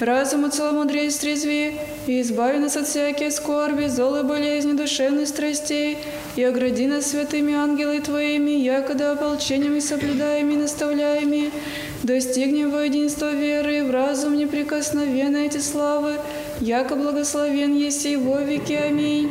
[0.00, 1.74] Разуму целомудрие стрезви,
[2.06, 5.98] и избави нас от всякие скорби, злой болезни, душевных страстей,
[6.36, 11.50] и огради нас святыми ангелы Твоими, якода ополчениями соблюдаеми и наставляеми,
[12.02, 16.14] достигнем во единство веры, в разум неприкосновенной эти славы,
[16.60, 18.72] яко благословен есть и во веки.
[18.72, 19.30] Аминь.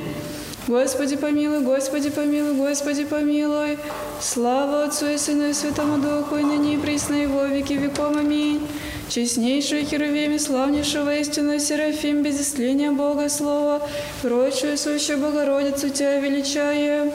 [0.67, 3.79] Господи помилуй, Господи помилуй, Господи помилуй.
[4.21, 8.19] Слава Отцу и Сыну и Святому Духу, и ныне и присно и во веки веком.
[8.19, 8.61] Аминь.
[9.09, 13.81] Честнейшую Херувим и славнейшего истину Серафим, без исцеления Бога Слова,
[14.21, 17.11] прочую сущую Богородицу Тебя величая.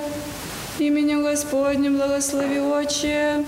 [0.80, 3.44] Именем Господним благослови Отче.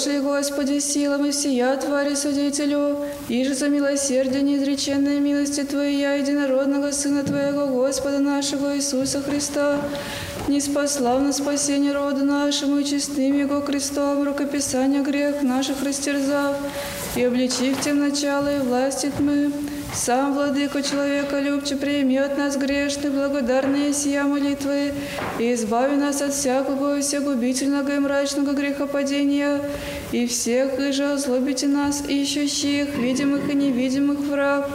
[0.00, 2.96] Боже Господи, силами всея Твари Судителю,
[3.28, 9.78] и же за милосердие неизреченной милости Твоя, единородного Сына Твоего, Господа нашего Иисуса Христа,
[10.48, 16.56] не спасла на спасение роду нашему и честным Его крестом, рукописание грех наших растерзав,
[17.14, 19.52] и обличив тем начало и власти тьмы,
[19.92, 24.92] сам, Владыка человека любче, прими от нас грешных, благодарные сия молитвы,
[25.38, 29.60] и избави нас от всякого и всегубительного и мрачного грехопадения,
[30.12, 34.70] и всех, и же озлобите нас, ищущих, видимых и невидимых враг,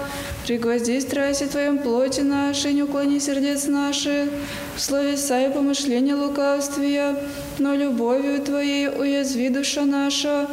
[0.45, 4.29] пригвозди страсти Твоем плоти нашей, не уклони сердец наших,
[4.75, 7.15] в словеса и помышления лукавствия,
[7.57, 10.47] но любовью Твоей уязви душа наша,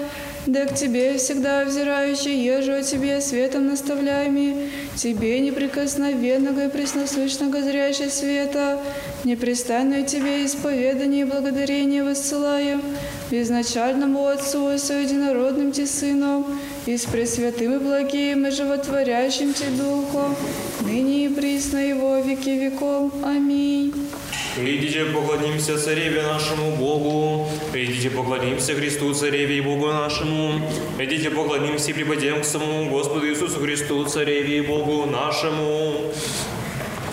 [0.47, 8.11] да к Тебе всегда взирающий, ежу о Тебе светом наставляемый, Тебе неприкосновенного и преснослышного зрящий
[8.11, 8.81] света,
[9.25, 12.83] непрестанную Тебе исповедание и благодарение воссылаем,
[13.31, 16.47] безначальному Отцу и соединородным Ти Сыном,
[16.87, 20.35] и с Пресвятым и благим и животворящим Ти Духом,
[20.81, 23.13] ныне и присно и во веки веков.
[23.25, 23.95] Аминь.
[24.55, 30.61] Идите поклонимся Цареве нашему Богу, идите поклонимся Христу Цареве и Богу нашему,
[30.99, 31.95] идите поклонимся и
[32.43, 36.13] к самому Господу Иисусу Христу Цареве и Богу нашему.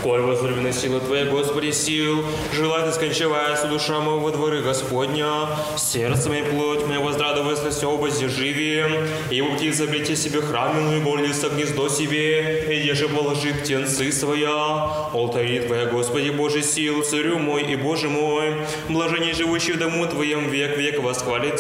[0.04, 2.24] Коль возлюбленная сила Твоя, Господи, сил,
[2.54, 5.48] желай ты скончеваясь душа моего во дворы Господня,
[5.78, 12.74] сердце мое, плоть моя возрадовалась все обоздерживие, и птица обрети себе храменную, болится гнездо себе,
[12.74, 18.56] и еже положи птенцы своя, алтари Твоя, Господи, Божий сил, Царю мой и Боже мой,
[18.88, 21.60] блаженней живущий в дому Твоем век век восхвалит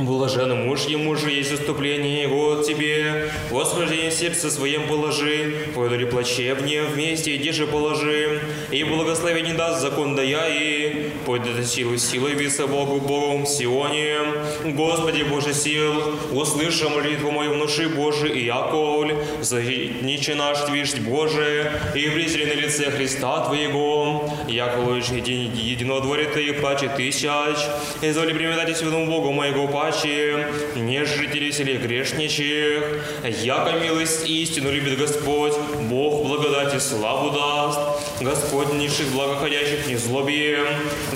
[0.00, 6.84] Блажен муж ему же есть заступление его от тебе, восхождение сердца своем положи, пойду плачевнее
[6.84, 8.40] вместе иди же положи,
[8.70, 14.16] и благословение даст закон дая и пойдет силы силой виса Богу Богом Сионе.
[14.64, 15.92] Господи Боже сил,
[16.32, 22.90] услыши молитву мою внуши Божий и яколь, защитниче наш Твишь Боже, и презри на лице
[22.90, 27.58] Христа Твоего, же един, единодворе Ты плаче тысяч,
[28.00, 32.82] изволи приметать святому Богу моего паче, не жители селе грешничих,
[33.24, 35.54] яко милость истину любит Господь,
[35.88, 37.80] Бог благодати славу даст,
[38.20, 40.60] Господь низших благоходящих не злобе,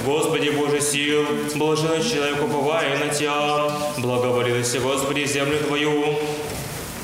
[0.05, 6.19] Господи Боже сил, блаженный человек уповая на Тебя, благоволилась Господи землю Твою,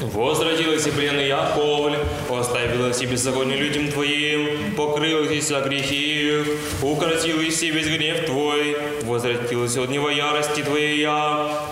[0.00, 0.90] Возвратилась и
[1.28, 1.96] Яковль,
[2.30, 6.46] оставилась и беззаконие людям Твоим, покрылась вся грехи их,
[6.82, 11.00] укротилась и гнев Твой, возвратилась от него ярости Твоей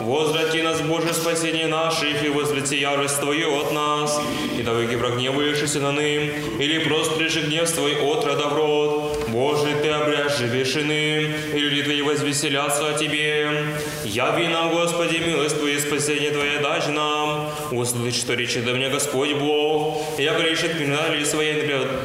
[0.01, 4.21] возврати нас, Боже, спасение наших, и возврати ярость Твою от нас,
[4.59, 9.18] и навеки прогневаешься на ным, или просто лишь гнев Твой от рода в род.
[9.33, 10.41] Боже, Ты обряжь
[10.77, 13.51] иным, и люди Твои возвеселятся о Тебе.
[14.05, 17.51] Яви нам, Господи, милость Твою, спасение Твое дашь нам.
[17.71, 20.03] Услышь, что речет до меня Господь Бог.
[20.19, 21.55] Я грешит меня ли свои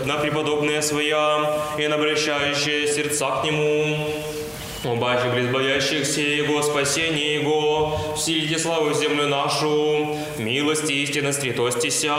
[0.06, 3.98] на преподобные своя, и на обращающие сердца к Нему.
[4.84, 12.14] Убачи боящихся Его, спасение Его, вселите славу в землю нашу, милости и истинность святостися,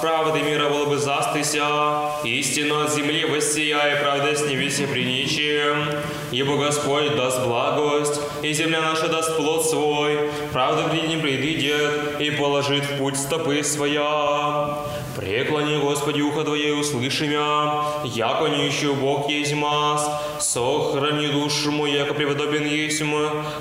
[0.00, 5.86] правды мира было бы застыся, истину от земли воссия, и правда с небеси приничием.
[6.32, 10.09] Ибо Господь даст благость, и земля наша даст плод свой,
[10.52, 14.78] правда в день предыдет, и положит в путь стопы своя.
[15.16, 21.94] Преклони, Господи, ухо Твое, услыши мя, яко не ищу Бог есть мас, сохрани душу мою,
[21.94, 23.02] яко преподобен есть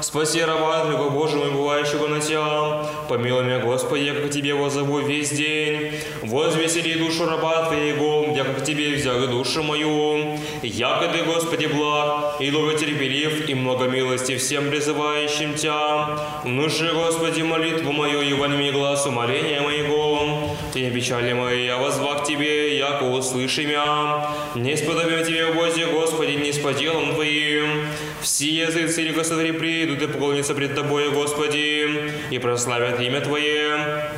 [0.01, 4.99] спаси раба Твоего, Боже мой, бывающего на Тебя, помилуй меня, Господи, яко к Тебе возову
[4.99, 11.65] весь день, возвесели душу раба Твоего, яко к Тебе взял душу мою, яко Ты, Господи,
[11.67, 18.71] благ, и долготерпелив, и много милости всем призывающим Тебя, внуши, Господи, молитву мою, и воними
[18.71, 25.51] глаз умоления моего, Ты печали мои, я возвах Тебе, яко услыши мя, не сподобим Тебе,
[25.53, 27.85] Боже, Господи, не с поделом Твоим,
[28.21, 34.11] все языцы или государи придут и поклонятся пред Тобой, Господи, и прославят имя Твое.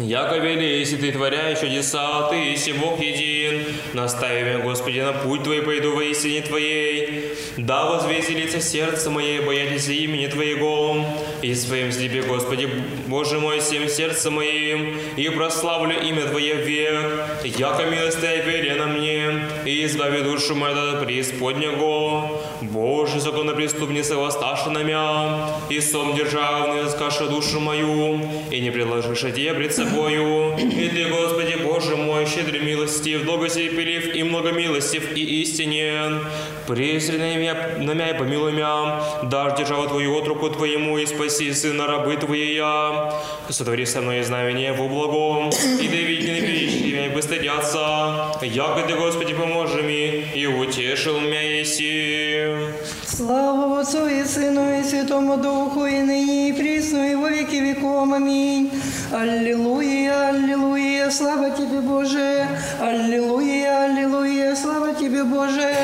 [0.00, 5.42] Яко вели, если ты творяешь чудеса, ты, если Бог един, настави меня, Господи, на путь
[5.42, 7.32] Твой пойду во истине Твоей.
[7.56, 11.04] Да возвеселится сердце мое, боятелься имени Твоего,
[11.42, 12.68] и своим слепе, Господи,
[13.08, 19.48] Боже мой, всем сердцем моим, и прославлю имя Твое век, яко милость Твоя верена мне,
[19.64, 22.40] и избави душу мою от преисподнего.
[22.60, 28.20] Боже, законопреступница воссташи на мя, и сом державный воскаша душу мою,
[28.52, 30.56] и не предложишь Тебе пред собою.
[30.58, 36.20] И Ты, Господи, Боже мой, щедрый милостив, долготерпелив и многомилостив и истинен.
[36.66, 41.06] Презри на меня, на меня и помилуй меня, дашь державу Твою от руку Твоему, и
[41.06, 43.12] спаси сына рабы Твоя.
[43.48, 48.32] Сотвори со мной знамение во благом, и да види небесные меня и постыдятся.
[48.42, 52.77] Яко Ты, Господи, поможи мне, и утешил меня еси.
[53.18, 58.14] Слава Отцу и Сыну и Святому Духу, и ныне и присно, и во веки веком.
[58.14, 58.70] Аминь.
[59.12, 62.46] Аллилуйя, аллилуйя, слава Тебе, Боже.
[62.80, 65.74] Аллилуйя, аллилуйя, слава Тебе, Боже.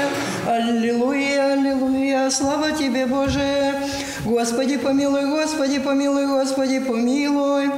[0.47, 3.83] Аллилуйя, аллилуйя, слава Тебе, Боже.
[4.25, 7.71] Господи, помилуй, Господи, помилуй, Господи, помилуй.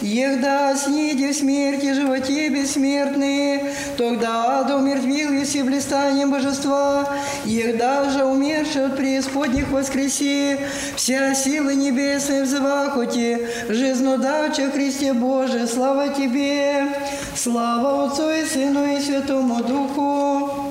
[0.00, 7.06] Егда в смерти, животе бессмертные, тогда да умертвил еси блистанием божества,
[7.44, 10.58] егда же умерший от преисподних воскреси,
[10.96, 13.38] вся сила небесная взывах оти,
[13.68, 16.86] жизнодавче Христе Боже, слава Тебе,
[17.34, 20.69] слава Отцу и Сыну и Святому Духу.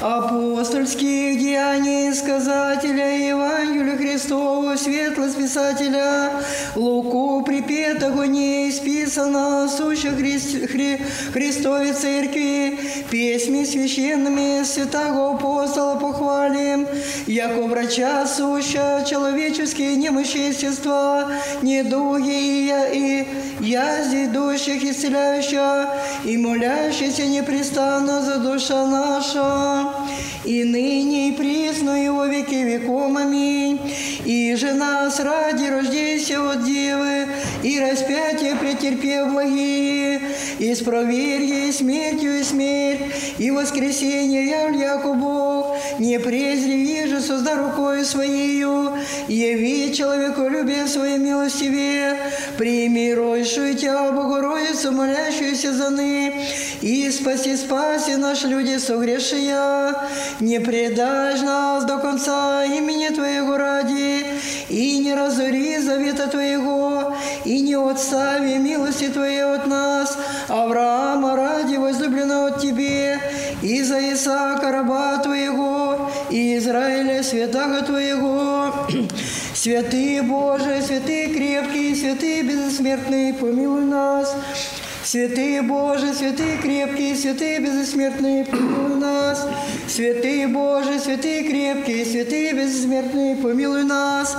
[0.00, 6.32] Апостольских деяний сказателя Евангелия Христову, светло списателя,
[6.74, 10.38] Луку припетого не исписано, суща Хри...
[10.38, 11.00] Хри...
[11.32, 12.78] Христовой Церкви,
[13.10, 16.86] песьми священными святого апостола похвалим,
[17.26, 21.30] яко врача суща человеческие немощи естества,
[21.62, 23.26] недуги и,
[23.60, 25.88] и язди дущих исцеляющая,
[26.24, 29.83] и молящийся непрестанно за душа наша
[30.44, 33.16] и ныне и присно и во веки веком.
[33.16, 33.80] Аминь.
[34.24, 36.04] И же нас ради рождения
[36.38, 37.26] от Девы,
[37.62, 40.20] и распятие претерпев благие,
[40.58, 43.00] и с проверье, смертью, и смерть,
[43.38, 44.74] и воскресение явль,
[45.16, 48.92] Бог, не презри вижу, созда рукою Своею,
[49.28, 52.16] яви человеку любе своей милостиве,
[52.58, 56.46] прими ройшую Тебя, Богородицу, молящуюся за ны,
[56.80, 59.73] и спаси, спаси наш люди согрешия,
[60.40, 64.26] не предашь нас до конца имени Твоего ради,
[64.68, 67.14] и не разори завета Твоего,
[67.44, 70.18] и не отстави милости Твоей от нас,
[70.48, 73.20] Авраама ради возлюбленного от Тебе,
[73.62, 78.72] и за Исаака раба Твоего, и Израиля святаго Твоего.
[79.54, 84.34] Святые Боже, святые крепкие, святые безсмертные, помилуй нас.
[85.14, 89.46] Святые Боже, святые крепкие, святые безсмертные, помилуй нас.
[89.86, 94.36] Святые Боже, святые крепкие, святые безсмертные, помилуй нас.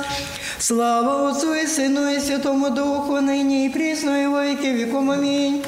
[0.60, 5.12] Слава Отцу і Сину, і Святому Духу, нині, і прісно, і во віки віком.
[5.12, 5.62] Амінь.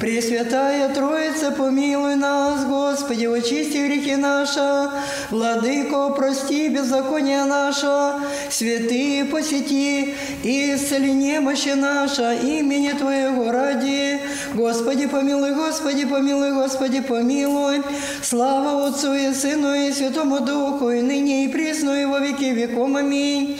[0.00, 4.90] Пресвятая Троїця, помилуй нас, Господи, очисти гріхи наша,
[5.30, 8.12] владико, прости, беззаконие наше,
[8.50, 10.14] святые посети,
[10.44, 14.18] і исцели немощи наша, имени Твоего ради,
[14.54, 17.82] Господи, помилуй, Господи, помилуй, Господи, помилуй.
[18.22, 22.96] Слава Отцу и Сыну и Святому Духу, и ныне, и прісно, і во веки, веком
[22.96, 23.58] Аминь.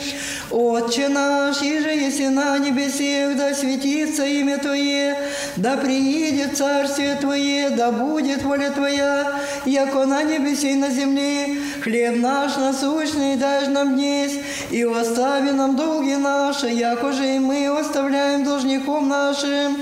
[0.79, 5.17] Отче наш, и же еси на небесех, да светится имя Твое,
[5.57, 11.57] да приидет Царствие Твое, да будет воля Твоя, яко на небесе и на земле.
[11.83, 14.39] Хлеб наш насущный дашь нам днесь,
[14.71, 19.77] и остави нам долги наши, яко же и мы оставляем должником нашим.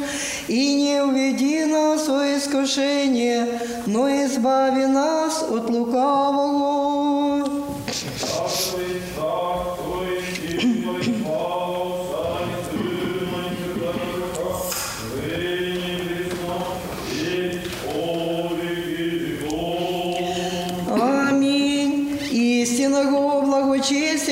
[0.48, 3.46] И не уведи нас во искушение,
[3.86, 7.46] но избави нас от лукавого.
[9.18, 9.87] Аминь.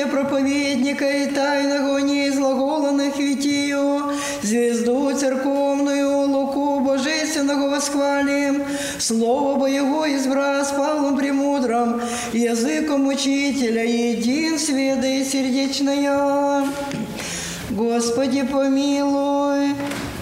[0.06, 4.12] Проповедника и тайного неизглаголанных витию,
[4.42, 8.64] звезду церковную, луку божественного восхвалим,
[9.00, 12.02] слово Боего избра с Павлом Премудрым,
[12.34, 16.66] языком учителя, един сведы сердечная.
[17.70, 19.76] Господи помилуй,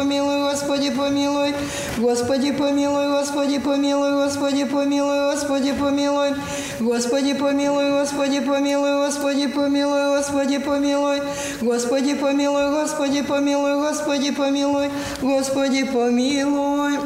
[0.00, 1.54] помилуй, Господи, помилуй.
[1.98, 6.30] Господи, помилуй, Господи, помилуй, Господи, помилуй, Господи, помилуй.
[6.80, 11.20] Господи, помилуй, Господи, помилуй, Господи, помилуй, Господи, помилуй.
[11.60, 14.90] Господи, помилуй, Господи, помилуй, Господи, помилуй,
[15.20, 16.98] Господи, помилуй.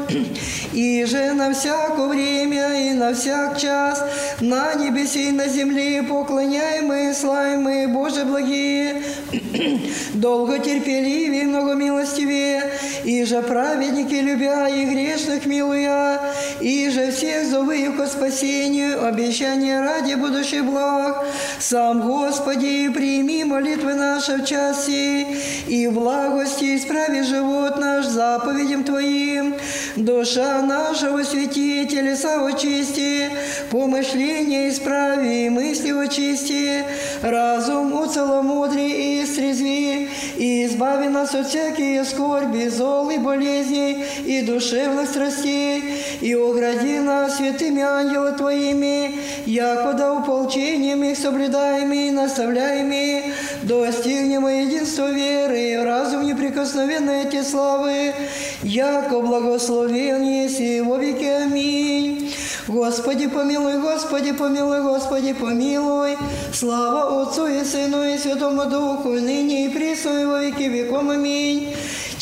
[0.72, 4.04] И же на всякое время и на всяк час
[4.40, 9.02] на небесе и на земле поклоняемые, славимые, Боже благие,
[10.14, 12.72] долго терпеливее, много милостивее,
[13.04, 16.20] и же праведники любя и грешных милуя,
[16.60, 21.24] и же всех зовы ко спасению, обещания ради будущих благ.
[21.58, 25.26] Сам Господи, прими молитвы наши в часе,
[25.66, 29.54] и в благости исправи живот наш заповедям Твоим.
[29.96, 33.30] Душа нашего свети, телеса очисти,
[33.70, 36.84] помышления исправи, мысли очисти,
[37.22, 45.08] разум уцеломудри и стрезви, и избави нас от всякие скорби, зол и болезней, и душевных
[45.08, 45.82] страстей,
[46.20, 49.14] и огради нас святыми ангелы Твоими,
[49.46, 53.32] якуда уполчением их соблюдаеми и наставляеми,
[53.62, 58.14] достигнем единства веры и разум неприкосновенной эти славы,
[58.62, 61.24] яко благословен есть и во веки.
[61.24, 62.34] Аминь.
[62.66, 66.16] Господи помилуй, Господи помилуй, Господи помилуй.
[66.52, 71.10] Слава Отцу и Сыну и Святому Духу, ныне и присно и во веки веком.
[71.10, 71.74] Аминь.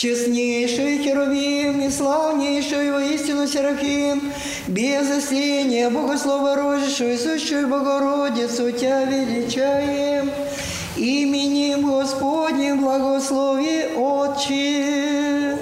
[0.03, 4.33] Честнейший Херувим и славнейший воистину Серафим,
[4.67, 10.29] без осления Богослова рожившую, сущую Богородицу Тя величаем.
[10.97, 15.57] Именем Господним благослови Отче.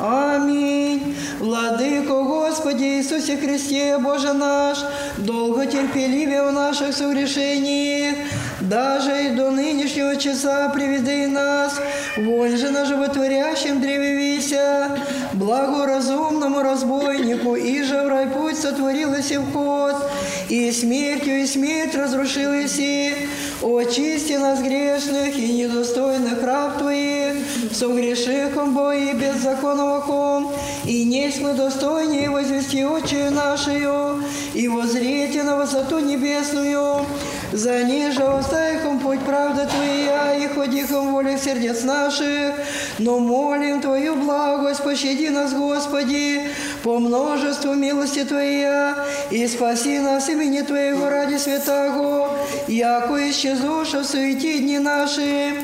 [0.00, 1.16] Аминь.
[1.38, 4.78] Владыко Господи Иисусе Христе, Боже наш,
[5.18, 8.16] долго терпеливее в наших согрешениях,
[8.68, 11.80] даже и до нынешнего часа приведи нас,
[12.16, 14.90] воль же на животворящем древе вися,
[15.34, 19.96] благоразумному разбойнику, и же в рай путь сотворилась и вход,
[20.48, 23.14] и смертью и смерть разрушилась и
[23.62, 27.34] очисти нас грешных и недостойных раб Твоих,
[27.72, 29.96] согрешихом Бо и беззаконного
[30.86, 34.22] и несть мы достойнее возвести очи нашою,
[34.54, 37.04] и возрете на высоту небесную,
[37.52, 42.54] за ниже оставихом путь правда Твоя, и ходихом воле сердец наших,
[42.98, 46.50] но молим Твою благость, пощади нас, Господи,
[46.82, 48.96] по множеству милости Твоя,
[49.30, 52.30] и спаси нас имени Твоего ради святаго,
[52.68, 55.54] яко исчезуша в суете дни наши,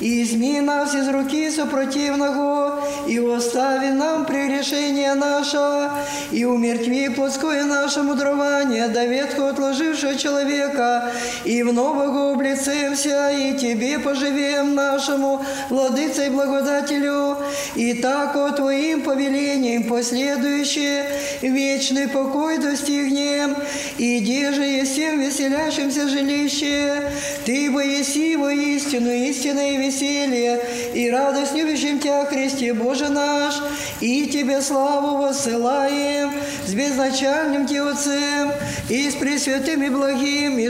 [0.00, 5.90] и изми нас из руки супротивного, и остави нам прегрешение наше,
[6.30, 11.10] и умертви плотское наше мудрование, до ветхо отложившего человека,
[11.44, 17.36] и в нового облицемся, и Тебе поживем нашему, Владыце и Благодателю,
[17.74, 21.04] и так о Твоим повелениям последующие
[21.42, 23.56] вечный покой достигнем,
[23.96, 24.18] и
[24.52, 27.02] же есть всем веселящимся жилище,
[27.44, 30.60] Ты бы еси воистину истинное веселье,
[30.94, 33.54] и радость любящим Тебя, Христе Боже наш,
[34.00, 36.32] и Тебе славу воссылаем
[36.66, 38.52] с безначальным Тевцем,
[38.88, 40.68] и с Пресвятым и благим, и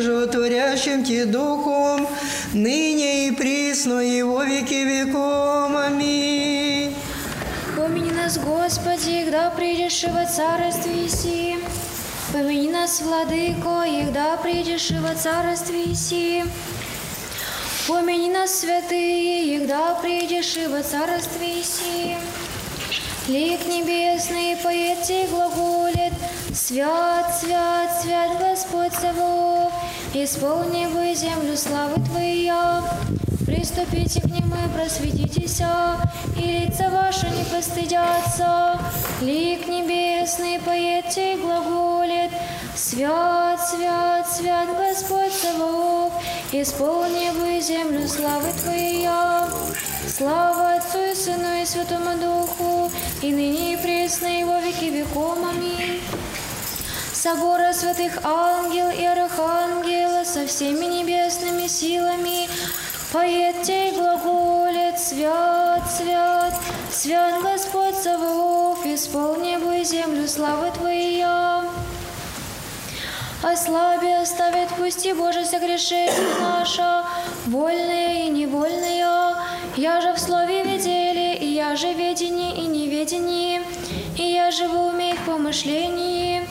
[0.49, 2.07] животворящим Те Духом,
[2.53, 5.77] ныне и присно, и во веки веком.
[5.77, 6.95] Аминь.
[7.77, 11.59] Помяни нас, Господи, когда придешь во царстве си.
[12.33, 16.45] Помяни нас, Владыко, и когда придешь во царстве си.
[17.87, 22.17] Помяни нас, святые, и когда придешь во царстве си.
[23.29, 26.15] Лик небесный поэте глаголит,
[26.55, 29.71] Свят, свят, свят Господь Савов,
[30.15, 32.83] Исполни вы землю славы Твоя.
[33.45, 35.61] Приступите к ним и просветитесь,
[36.39, 38.81] и лица ваши не постыдятся.
[39.21, 42.31] Лик небесный поэте глаголит,
[42.79, 46.13] Свят, свят, свят Господь Савов,
[46.53, 49.49] Исполни вы землю славы Твоя.
[50.07, 52.89] Слава Отцу и Сыну и Святому Духу,
[53.21, 55.45] и ныне и пресно, и во веки веком.
[55.45, 56.01] Аминь.
[57.13, 62.49] Собора святых ангел и архангела со всеми небесными силами
[63.13, 66.55] поэте и глаголит Свят, свят,
[66.93, 71.65] свят Господь Саваоф, исполни бы землю славы Твоя.
[73.43, 77.05] Ослаби, оставит, пусти, Боже, согрешение наше,
[77.47, 79.37] вольное и невольное.
[79.77, 83.63] Я же в слове видели, и я же в и неведении,
[84.17, 86.49] и я же в в помышлении.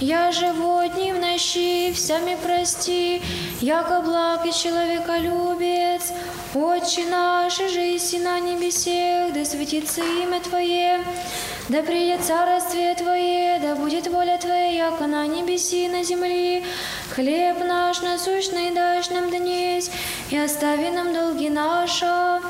[0.00, 3.20] Я живу днем нощи, всеми прости,
[3.60, 6.10] яко благ и человеколюбец.
[6.52, 10.98] Отче наш, жизнь на небесех, да светится имя Твое,
[11.68, 16.64] да придет царствие Твое, да будет воля Твоя, яко на небеси на земли.
[17.14, 19.92] Хлеб наш насущный дашь нам днесь,
[20.30, 22.40] и остави нам долги наши,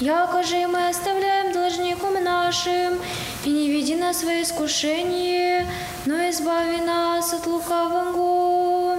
[0.00, 2.98] яко же мы оставляем должникам нашим,
[3.46, 5.66] и не веди нас в искушение,
[6.04, 8.98] но избави нас от лукавого.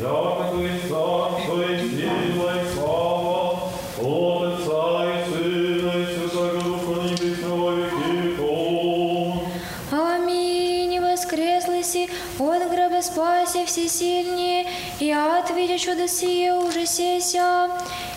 [0.00, 0.46] Яко
[13.16, 14.66] спаси всесильнее,
[15.00, 17.70] и от видя чудо сие уже сеся,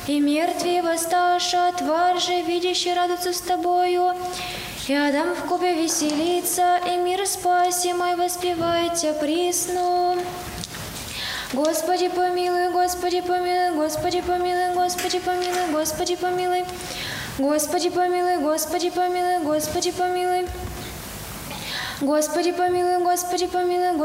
[0.07, 4.13] и мертвые воссташа, тварь же, видящий радуется с тобою,
[4.89, 10.17] и Адам в купе веселится, и мир спаси мой воспевает тебя присно.
[11.53, 15.69] Господи помилуй, Господи помилуй, Господи помилуй, Господи помилуй.
[15.71, 16.63] Господи помилуй,
[17.37, 19.39] Господи помилуй, Господи помилуй.
[19.45, 20.47] Господи помилуй,
[22.01, 23.97] Господи помилуй, Господи помилуй,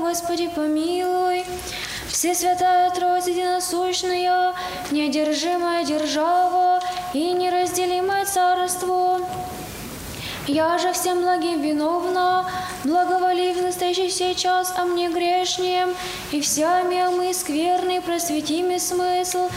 [0.00, 1.44] Господи помилуй.
[2.08, 4.54] Все святая Троица единосущная,
[4.90, 6.80] неодержимая держава
[7.12, 9.20] и неразделимое царство.
[10.48, 12.44] Я же всем благим виновна,
[12.82, 15.94] благоволи в настоящий сей час о мне грешнем,
[16.32, 19.48] и всеми мы скверный просвети мне смысл.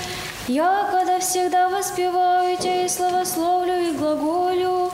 [0.48, 4.92] Я, когда всегда воспеваю Тебя и славословлю и глаголю,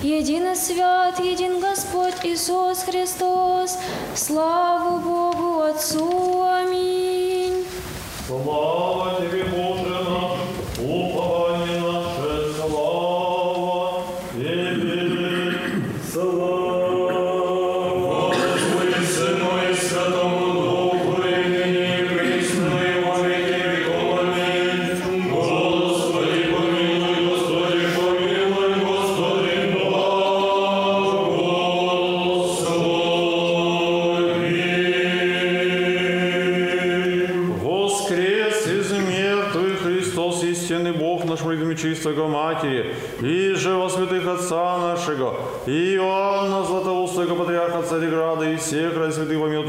[0.00, 3.78] един свят, един Господь Иисус Христос,
[4.14, 7.66] славу Богу Отцу, аминь.
[8.28, 9.41] Слава Тебе,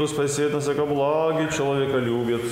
[0.04, 2.42] помилуй спасет нас, яко благи человека любит.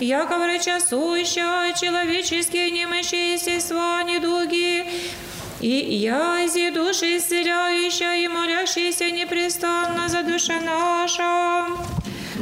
[0.00, 4.84] Яко врача суща человеческие немощи, естества, недуги,
[5.60, 11.66] и язи души исцеляющая и молящаяся непрестанно за душа наша.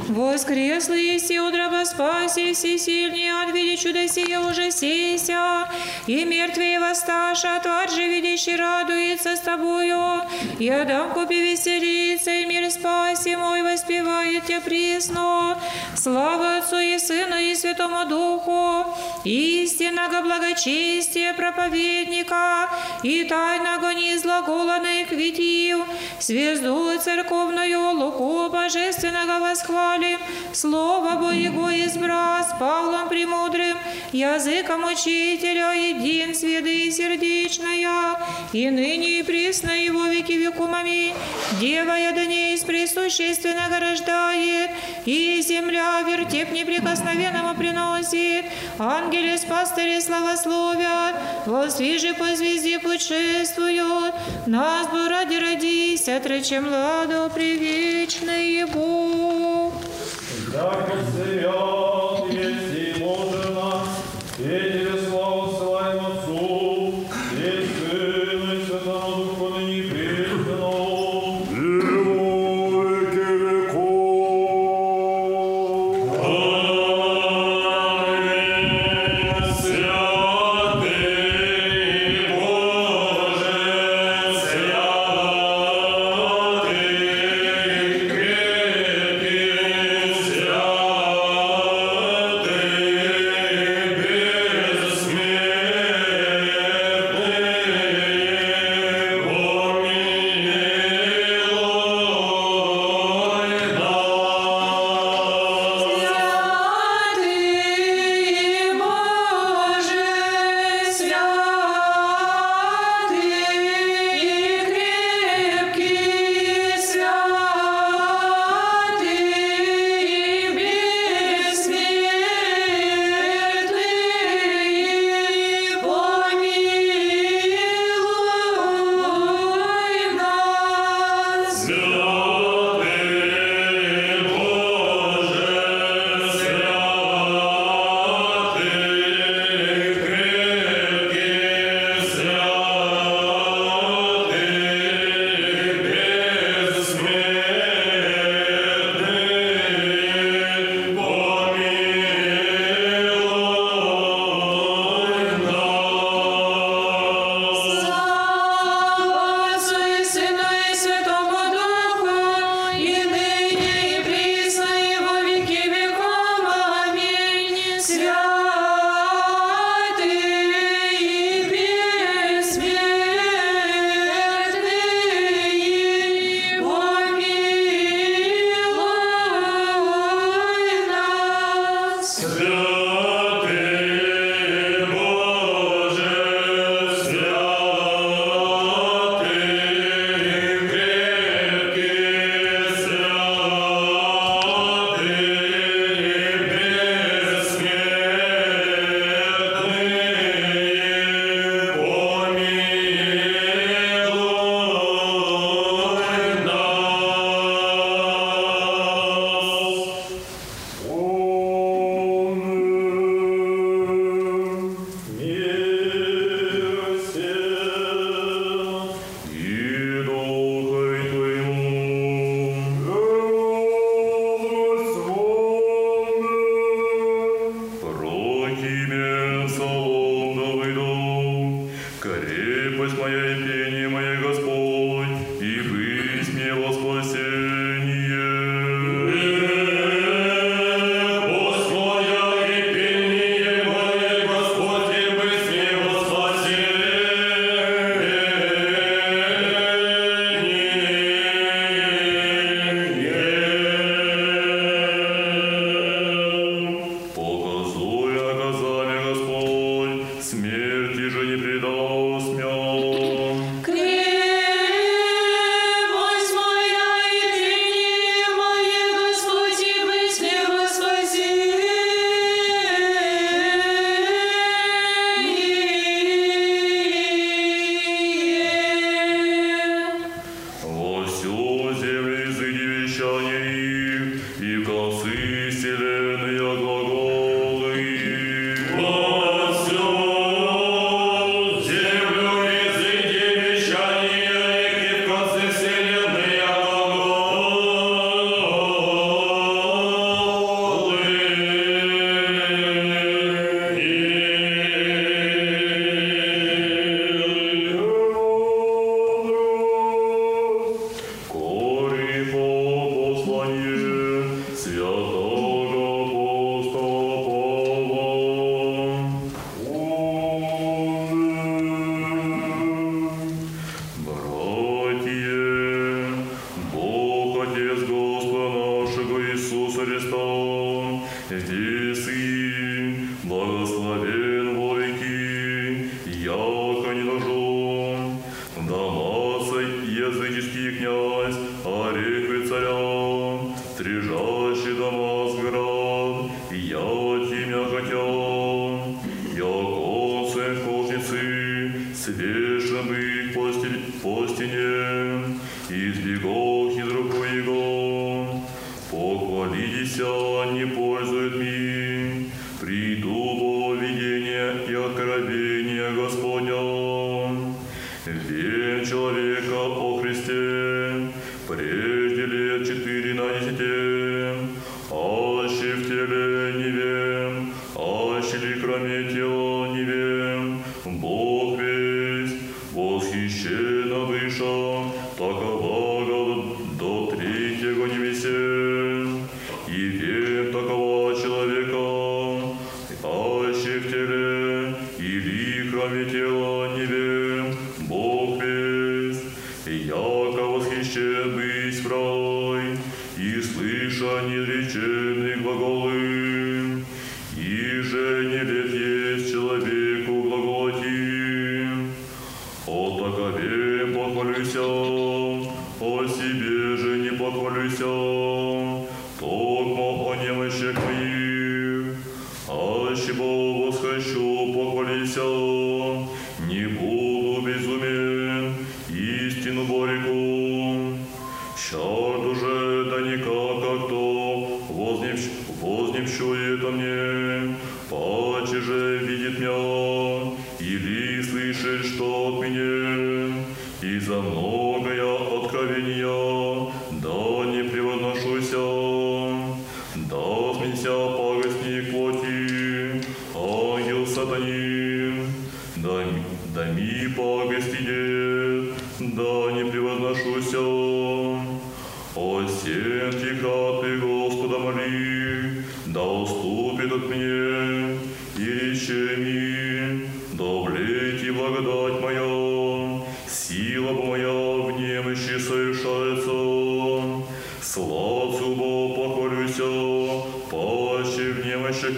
[0.09, 5.69] Воскреслый еси от раба спаси, всесильнее от виде чуда сия уже сеся,
[6.07, 10.23] и мертвые воссташа, тварь же видящий радуется с тобою,
[10.59, 15.28] и Адам купи веселится, и мир спаси мой воспевает тебя присно.
[17.09, 18.85] Сыну и Святому Духу,
[19.25, 22.69] истинного благочестия проповедника,
[23.03, 25.87] и тайного неизлаголанных витив,
[26.21, 30.19] звезду церковную луку божественного восхвалим,
[30.53, 33.79] Слово Бого избра с Павлом Премудрым,
[34.13, 38.19] языком учителя един сведы сердечная,
[38.53, 41.15] и ныне и присно и во веки векум аминь.
[41.59, 44.71] Дева я до ней из присущественного рождает,
[45.05, 48.47] и земля вертеп неприкосновенному приносит,
[48.79, 51.15] ангели с пастыри славословят,
[51.47, 54.15] воздвижи по звезде путешествуют,
[54.47, 59.75] нас бы ради родись, отречем ладу привечный Бог.
[60.53, 60.97] Яко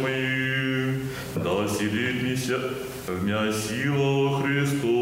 [0.01, 0.95] моих,
[1.37, 2.59] да селит мися,
[3.07, 5.00] в мя сила Христова.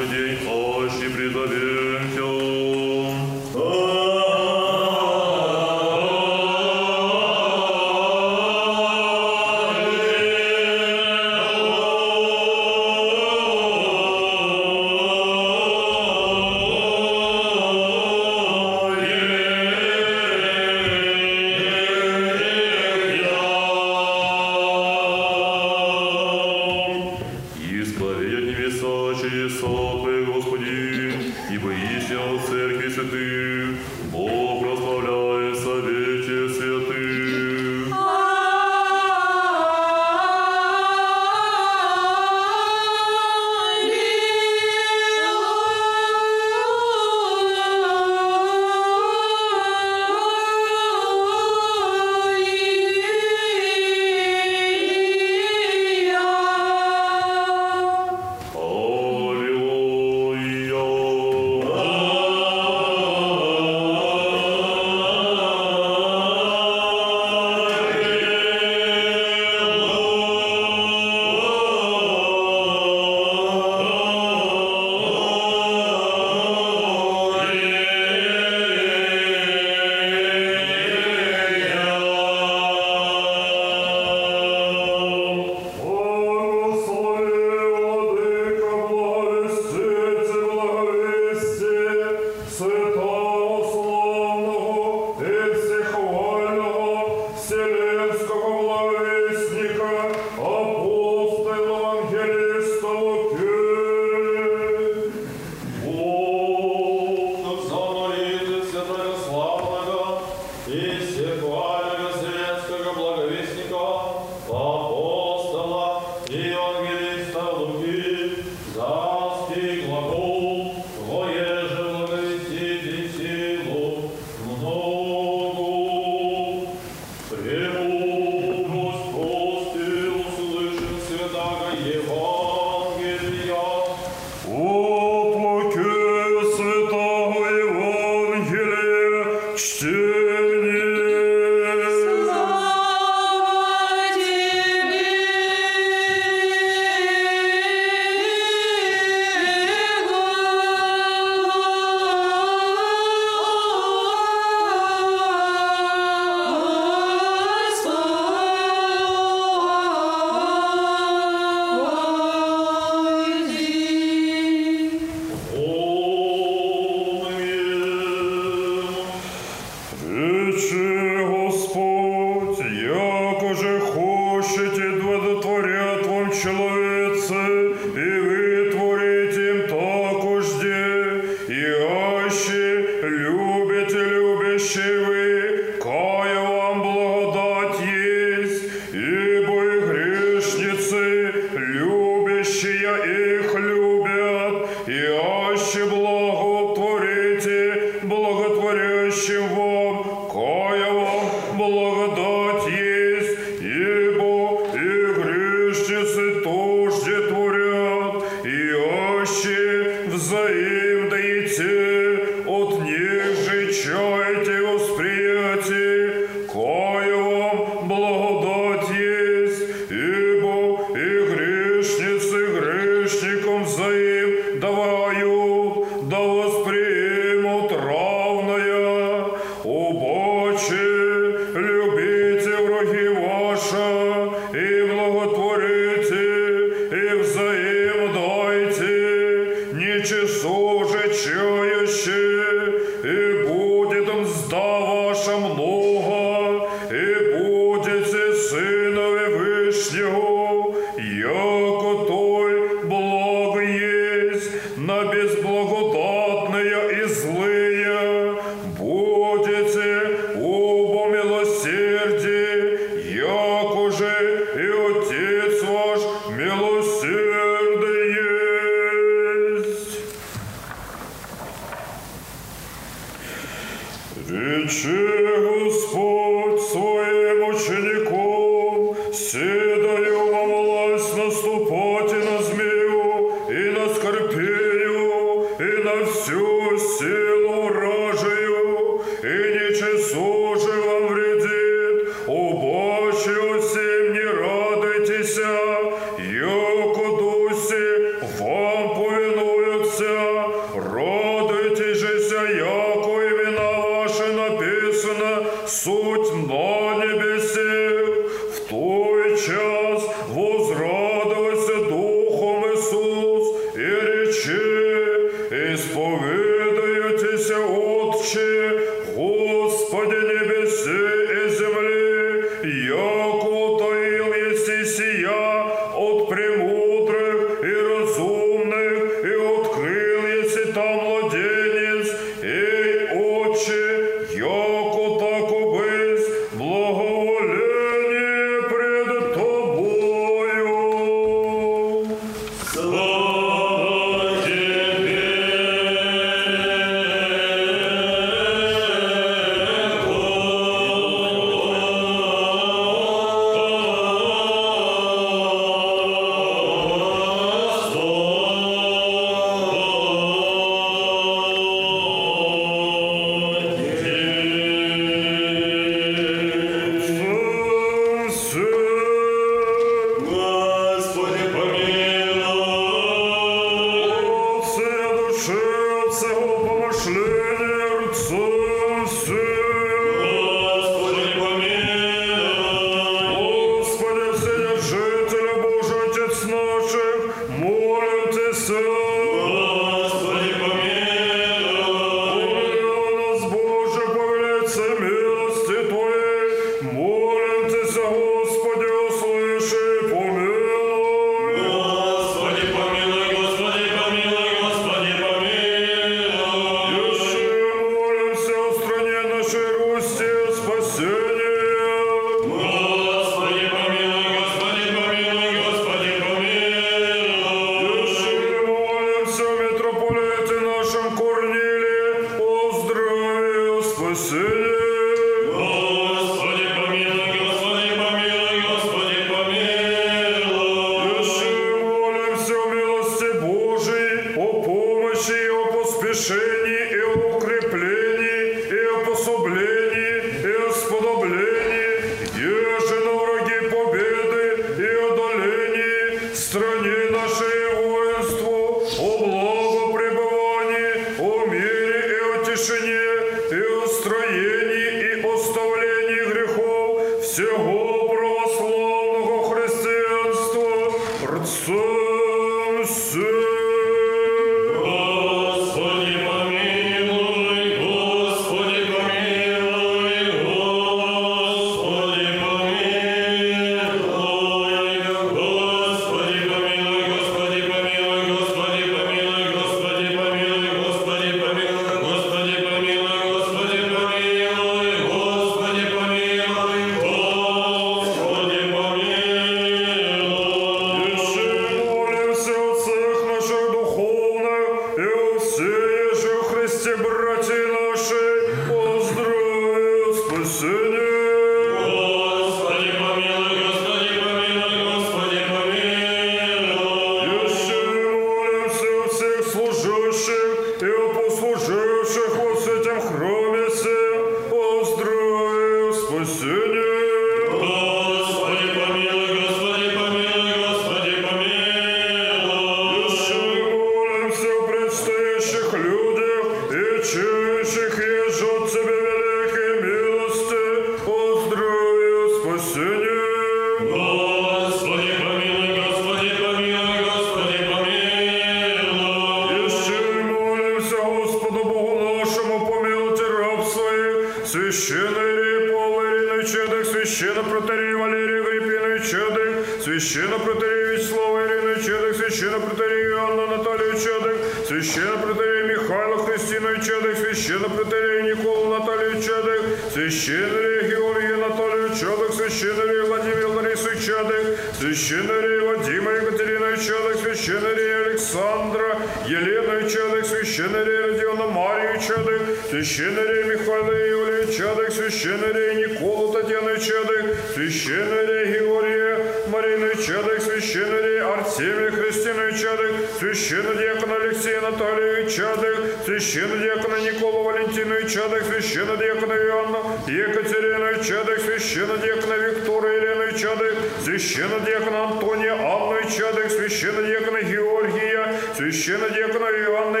[572.11, 579.17] Чадык, священнарей Михаила Юлия Чадык, священнарей Никола Татьяны Чадык, священнарей Георгия
[579.47, 589.33] Марины Чадык, священнарей Артемия Христины Чадык, священнодиакона Алексея Натальевича Чадык, священнодиакона Никола Валентина Чадык, священнодиакона
[589.33, 600.00] Иоанна Екатерина Чадык, священнодиакона Виктория Елена Чадык, священнодиакона Антония Анна Чадык, священнодиакона Георгия, священнодиакона Иоанна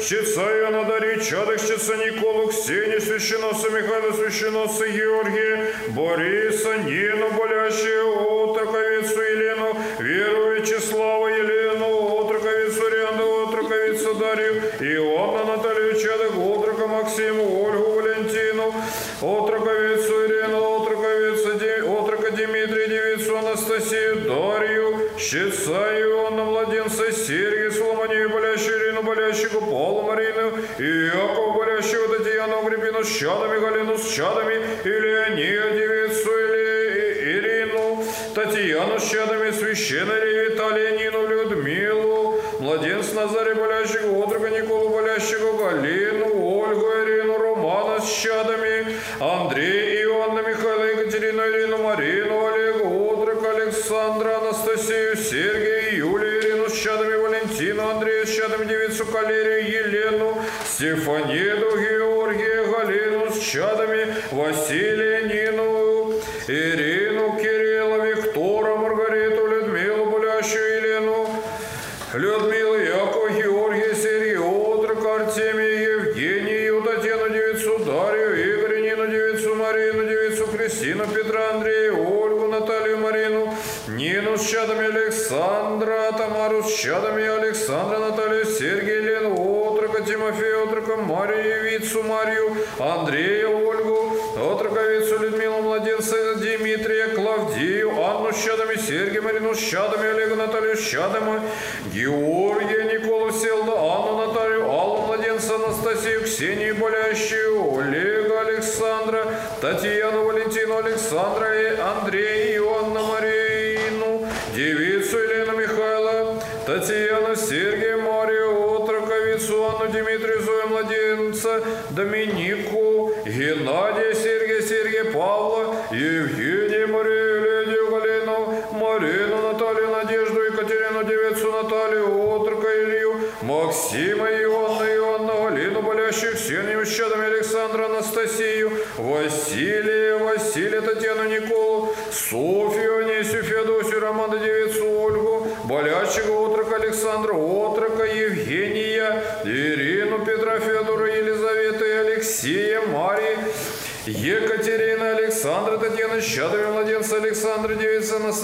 [0.00, 8.29] чтеца Иоаннадари, чадых чтеца Николу, Ксении, священноса Михаила, священноса Георгия, Бориса, Нину, болящего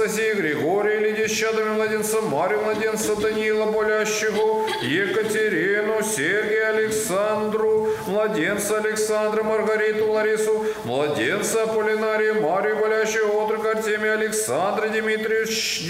[0.07, 10.65] Анастасии, Григория, Ледещада, Младенца, Марию, Младенца, Даниила, Болящего, Екатерину, Сергия, Александру, Младенца, Александра, Маргариту, Ларису,
[10.85, 15.45] Младенца, Аполлинария, Марию, Болящего, Отрока, Артемия, Александра, Дмитрия,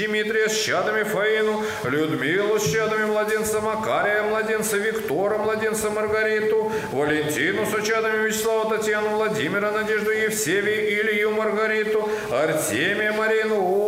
[0.07, 9.11] Дмитрия, Щадами, Фаину, Людмилу, Щадами, Младенца, Макария, Младенца, Виктора, Младенца, Маргариту, Валентину, Сучадами, Вячеслава, Татьяну,
[9.11, 13.86] Владимира, Надежду, Евсевию, Илью, Маргариту, Артемия, Марину,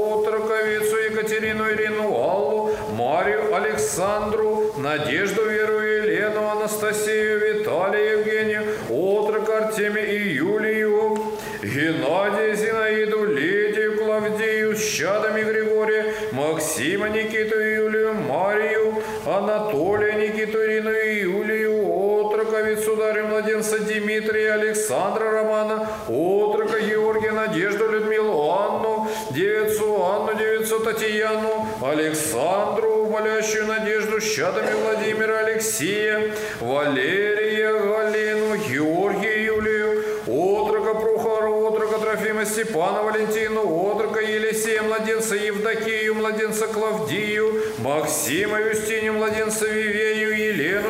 [1.38, 7.37] Екатерину, Ирину, Аллу, Марию, Александру, Надежду, Веру, Елену, Анастасию,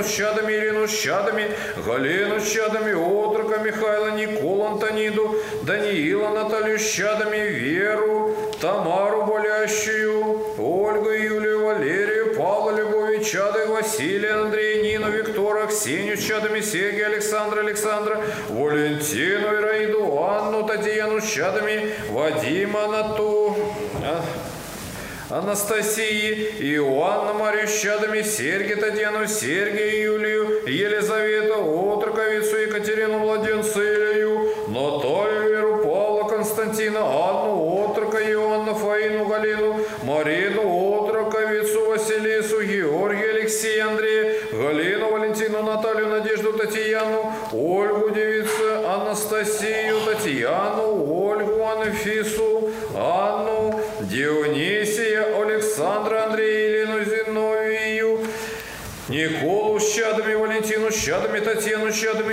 [0.09, 0.87] с чадами, Ирину
[1.87, 11.11] Галину с чадами, Отрока Михайла, Николу Антониду, Даниила Наталью с чадами, Веру, Тамару болящую, Ольгу,
[11.11, 18.21] Юлию, Валерию, Павла, Любови, Чады, Василия, Андрея, Нину, Виктора, Ксению с чадами, Сергия, Александра, Александра,
[18.49, 23.38] Валентину, Ираиду, Анну, Татьяну с чадами, Вадима, Анату, а,
[25.31, 31.57] Анастасии, Иоанна Марию с чадами, Сергия Татьяну, Сергия Юлию, Елизавету,
[61.89, 62.28] konuşuyorduk.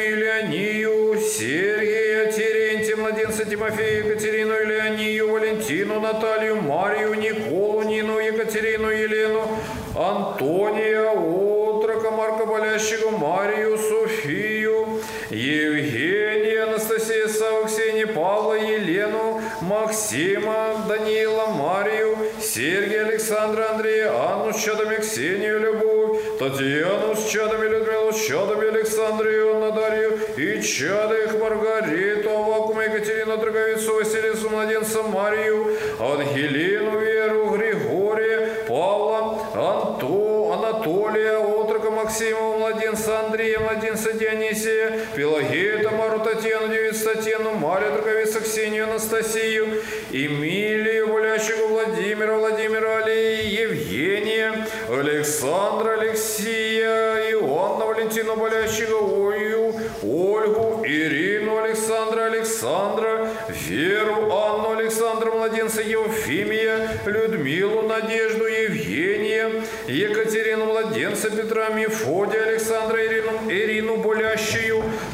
[45.26, 49.82] Пелагею, Тамару, Татьяну, Девицу, Татьяну, Марию, Драговицу, Ксению, Анастасию,
[50.12, 59.74] Эмилию, Болящего, Владимира, Владимира, Алии, Евгения, Александра, Алексея, Иоанна, Валентина, Болящего, Ою,
[60.04, 69.50] Ольгу, Ирину, Александра, Александра, Веру, Анну, Александра, Младенца, Евфимия, Людмилу, Надежду, Евгения,
[69.88, 73.45] Екатерину, Младенца, Петра, Мефодия, Александра, Ирину,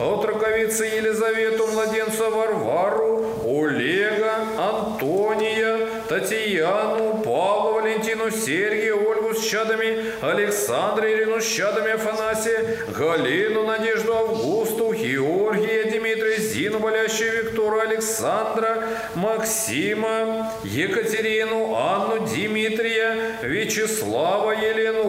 [0.02, 11.12] Болящую, Отроковица, Елизавету, Младенца, Варвару, Олега, Антония, Татьяну, Павла, Валентину, Сергия, Ольгу с чадами, Александра,
[11.12, 18.84] Ирину с чадами, Афанасия, Галину, Надежду, Августу, Георгия, Дмитрия, Зину, Болящую, Виктору, Александра,
[19.16, 25.01] Максима, Екатерину, Анну, Дмитрия, Вячеслава, Елену,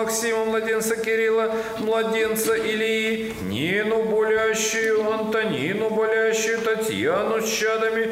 [0.00, 8.08] Максима, Младенца Кирилла, Младенца Ильи, Нину, Болящую, Антонину, Болящую, Татьяну с чадами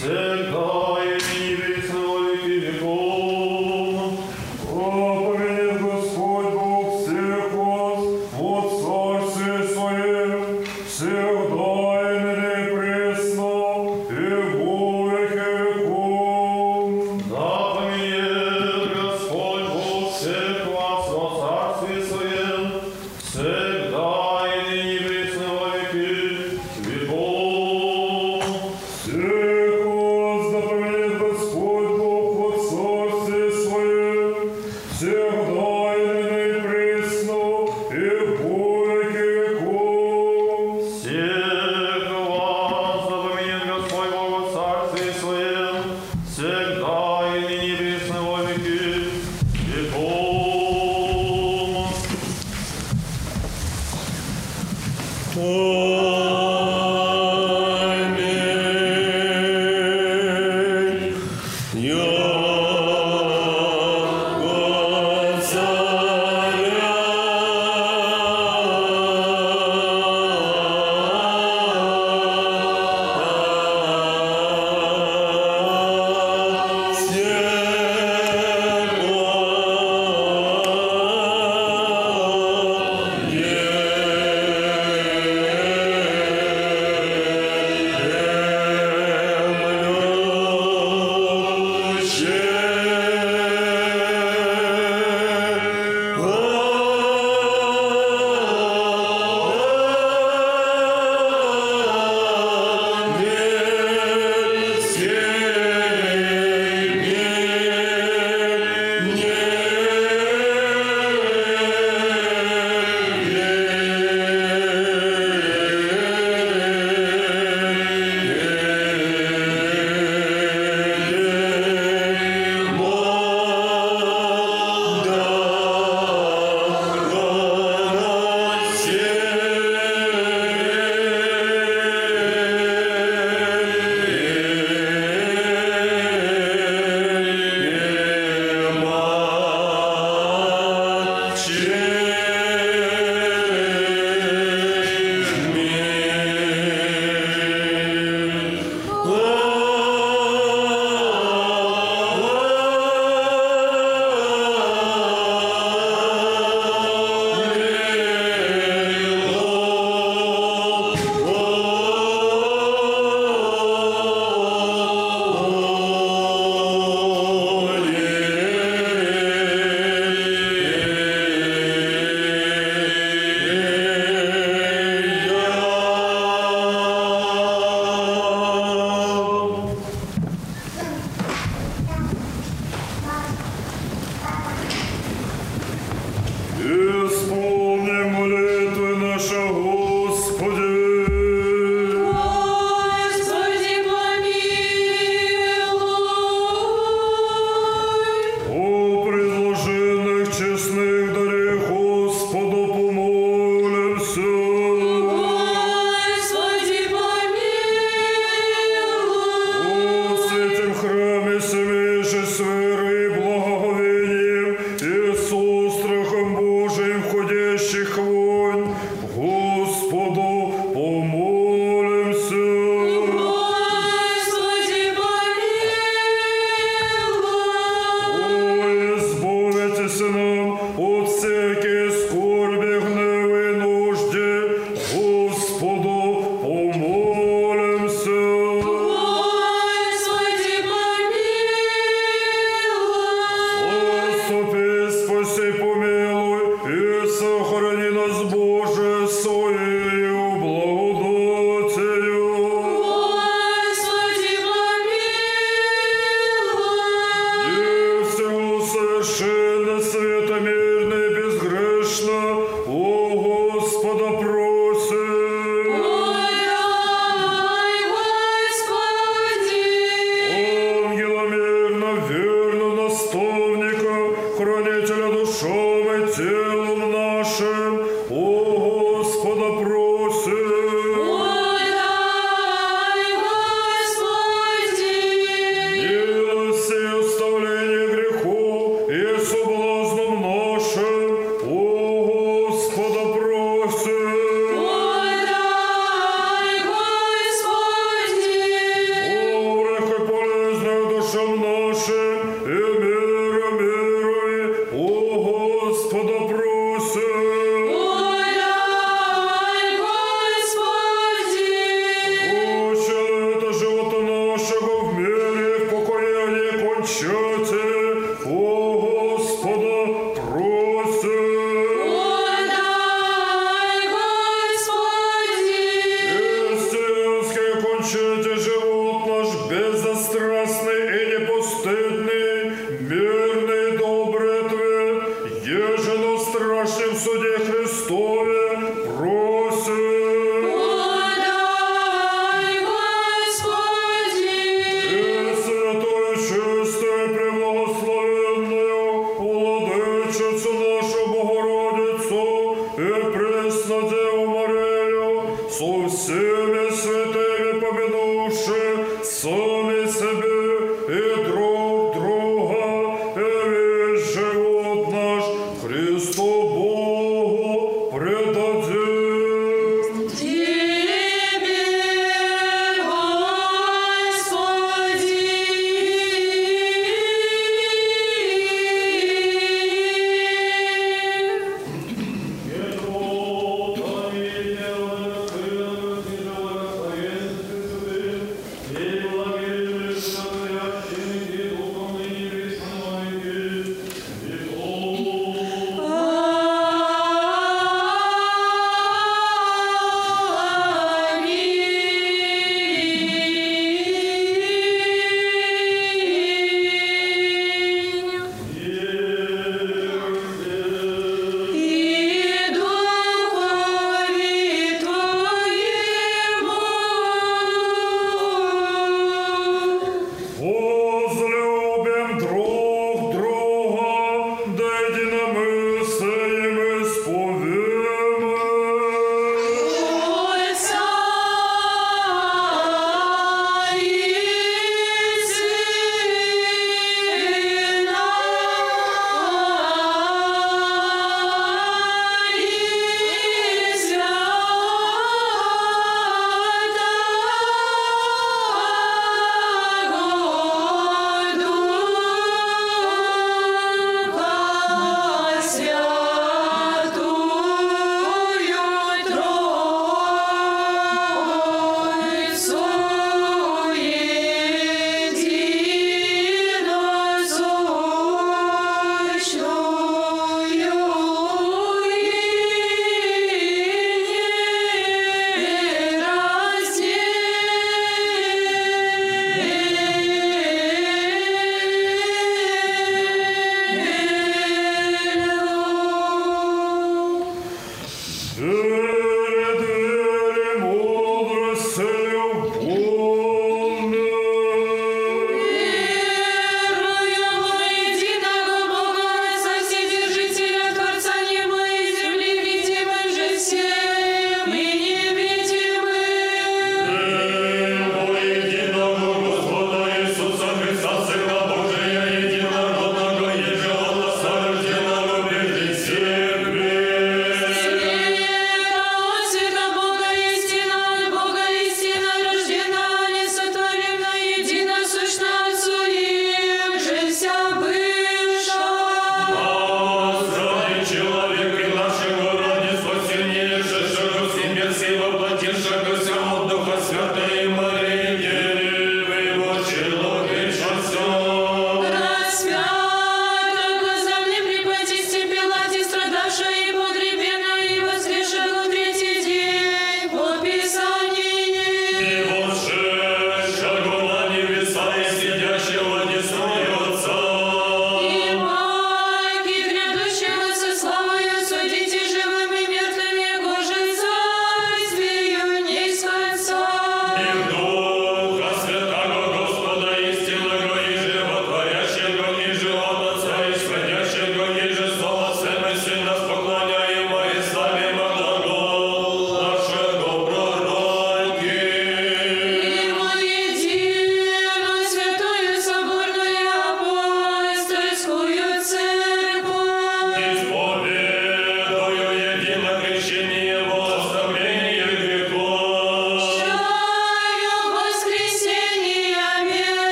[0.00, 0.47] Schön.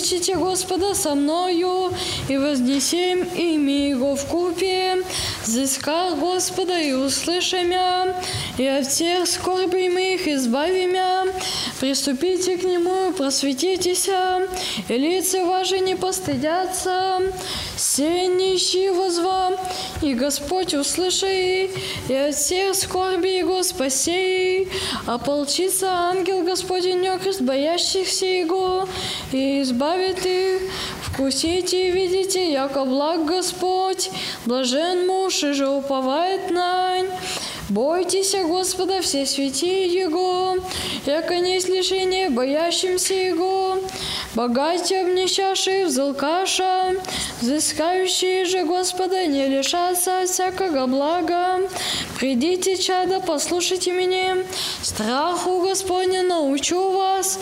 [0.00, 1.92] Возвеличите Господа со мною,
[2.28, 4.96] и вознесем имя Его в купе.
[5.44, 8.16] Зыска Господа и услыши мя,
[8.56, 11.26] и от всех скорбей моих избави мя.
[11.80, 14.08] Приступите к Нему и просветитесь,
[14.88, 17.20] и лица ваши не постыдятся.
[17.76, 19.52] Все нищие возва,
[20.02, 21.68] и Господь услыши,
[22.08, 24.49] и от всех скорбей Его спасей.
[24.60, 24.68] Божий,
[25.06, 28.88] а ополчится ангел Господенек, боящихся Его,
[29.32, 30.62] и избавит их.
[31.02, 34.10] Вкусите и видите, яко благ Господь,
[34.46, 36.69] блажен муж, и же уповает на
[37.70, 40.56] Бойтесь Господа все святые Его,
[41.06, 43.78] яко не лишение боящимся Его.
[44.34, 46.96] Богатие обнищавшие взалкаша,
[47.40, 51.60] взыскающие же Господа не лишатся всякого блага.
[52.18, 54.38] Придите, чада, послушайте меня,
[54.82, 57.38] страху Господня научу вас.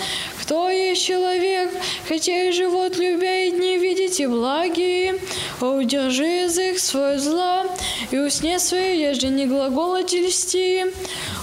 [0.49, 1.71] Кто есть человек,
[2.09, 5.21] хотя и живот любя, и дни видите благие,
[5.61, 7.67] удержи язык свой зла,
[8.11, 10.87] и усне свои, ежели не глаголать и льсти.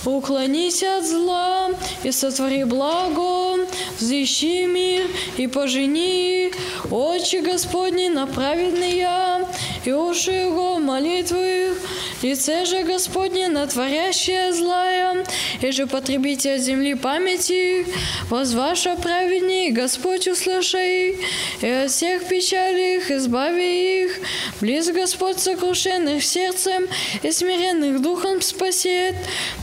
[0.05, 1.71] Уклонись от зла,
[2.03, 3.65] и сотвори благо,
[3.99, 6.51] взыщи мир, и пожени.
[6.91, 9.47] Очи Господни на праведные,
[9.83, 11.75] и уши его молитвы.
[12.21, 15.25] Лице же Господне на творящее злая,
[15.61, 17.85] и же потребите от земли памяти,
[18.29, 21.19] возваша праведней, Господь услышай,
[21.61, 24.19] и от всех печалей их избави их,
[24.59, 26.87] близ Господь сокрушенных сердцем
[27.21, 29.15] и смиренных духом спасет,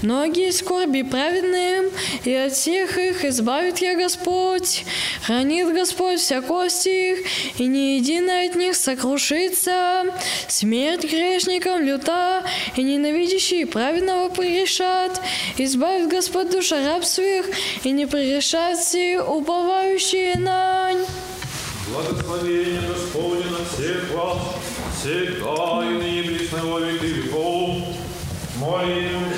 [0.03, 1.91] многие скорби праведным,
[2.25, 4.85] и от всех их избавит я Господь,
[5.27, 7.19] хранит Господь вся кость их,
[7.59, 10.05] и ни единая от них сокрушится,
[10.49, 12.45] смерть грешникам люта,
[12.77, 15.21] и ненавидящие праведного прегрешат,
[15.59, 17.47] избавит Господь душа раб своих,
[17.85, 21.05] и не прегрешат все уповающие нань.
[21.89, 24.39] Благословение Господне на всех вас,
[24.99, 26.23] всегда и ныне
[27.03, 27.97] веков.
[28.57, 29.32] Молим,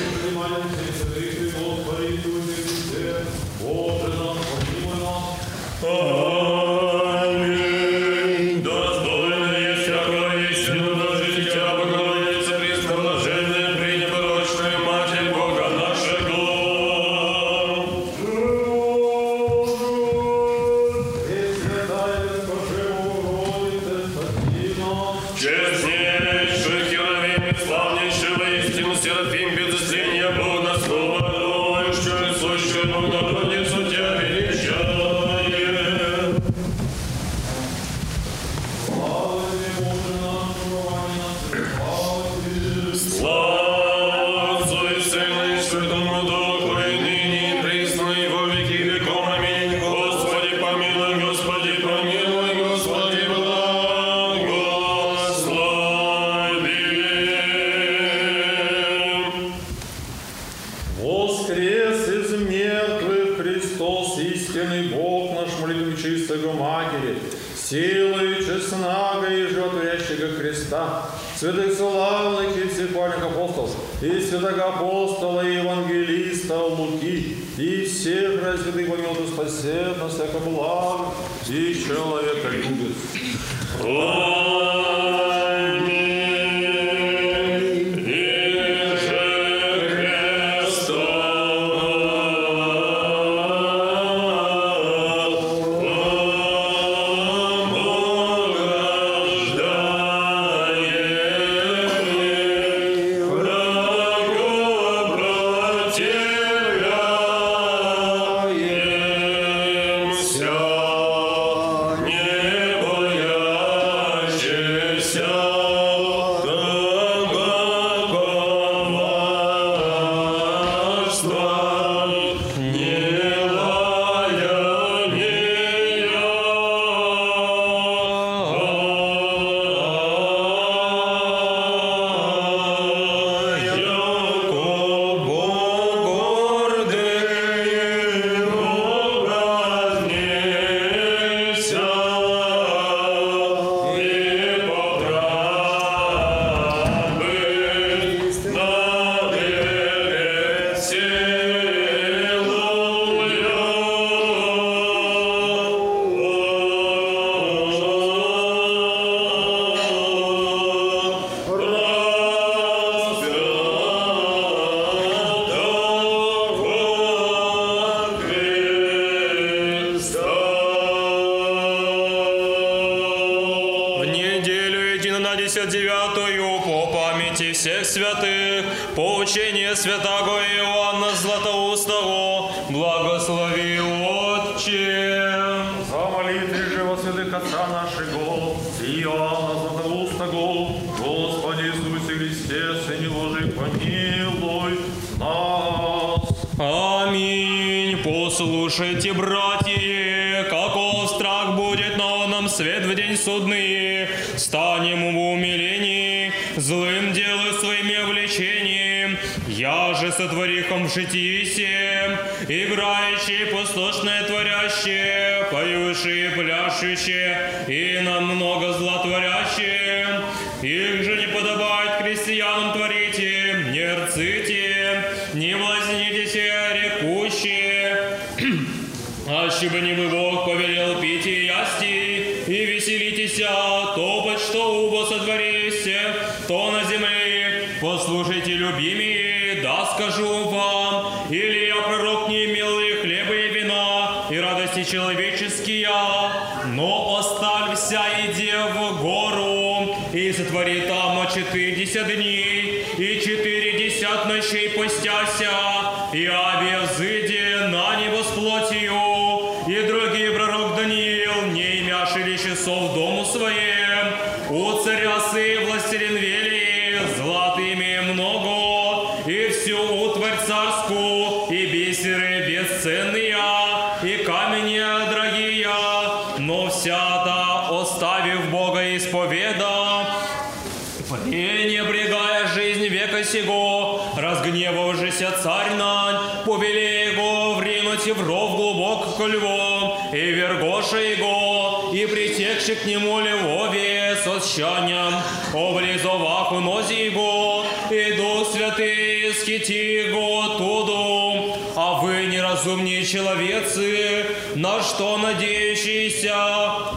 [287.85, 295.15] кинуть ров глубок к льву, и Вергоша его, и притекший к нему львове со щаням,
[295.53, 306.35] у унози его, иду святые, схити его оттуду, а вы неразумные человецы, на что надеющиеся,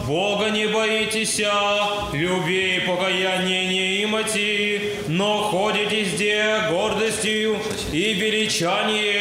[0.06, 1.40] Бога не боитесь,
[2.12, 7.58] любви и покаяния не имати, но ходите где гордостью
[7.92, 9.17] и величанием,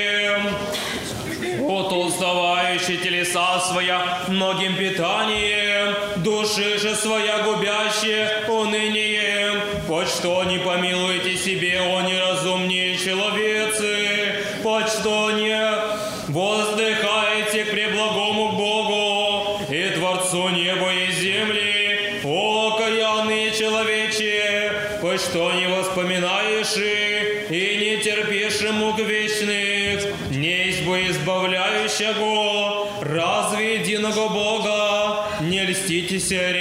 [3.68, 8.44] своя многим питанием, души же своя губящее
[36.18, 36.57] трудящиеся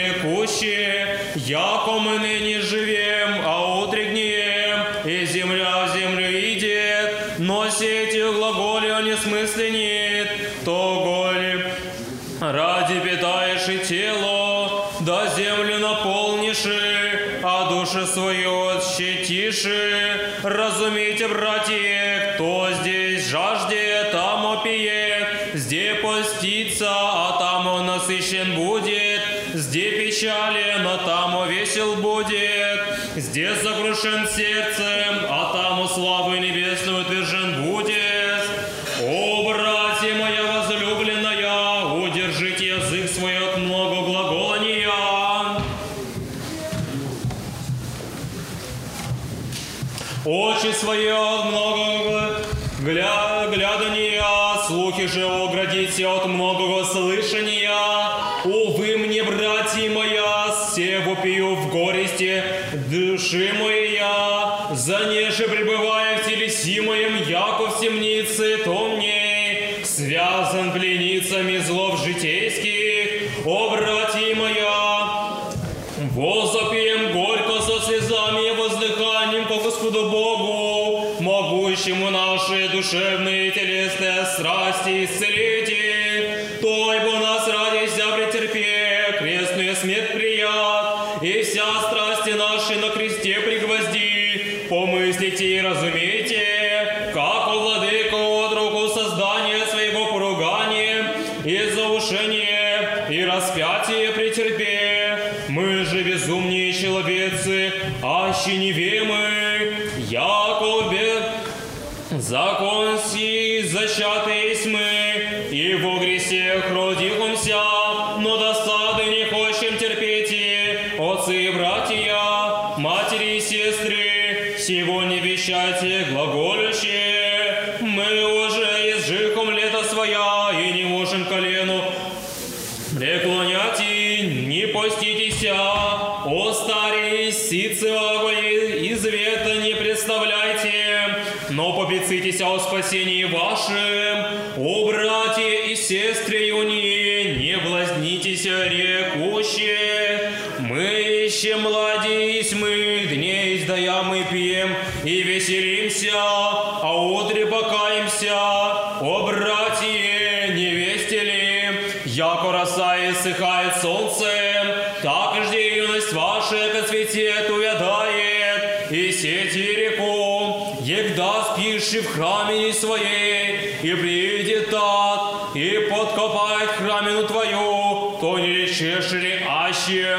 [172.67, 180.17] храме своей, и придет так, и подкопает храмину твою, то не речешь ли аще,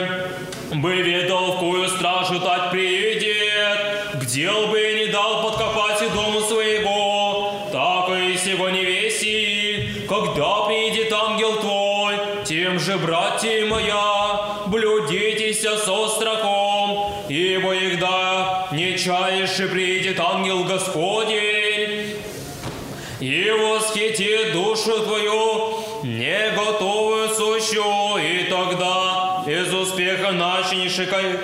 [0.74, 7.54] бы ведал, в кую стражу тать приедет, где бы не дал подкопать и дому своего,
[7.72, 16.08] так и сего не веси, когда придет ангел твой, тем же, братья моя, блюдитесь со
[16.08, 21.37] страхом, ибо егда не чаешь и придет ангел Господень, и
[24.18, 30.96] восхитит душу твою, не готовую сущу, и тогда из успеха начнешь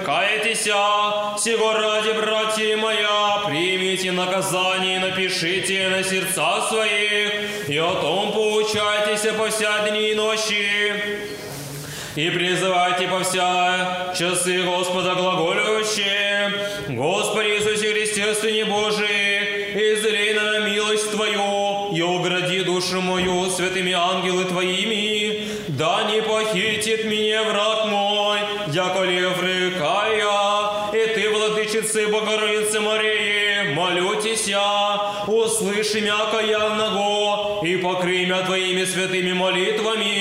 [0.05, 1.37] каетеся.
[1.37, 9.31] Сего ради, братья моя, примите наказание и напишите на сердца своих, и о том поучайтесь
[9.37, 10.93] по вся дни и ночи.
[12.15, 16.53] И призывайте по вся часы Господа глаголющие,
[16.89, 20.32] Господи Иисусе Христе, Сыне Божий, излей
[22.03, 28.39] И огради душу мою святыми ангелы Твоими, да не похитит меня враг мой,
[28.73, 34.59] яко лев рыкая, и Ты, Владычицы Богородицы Марии, молютеся,
[35.27, 40.12] услыши мяко явного, и покрый мя Твоими святыми молитвами,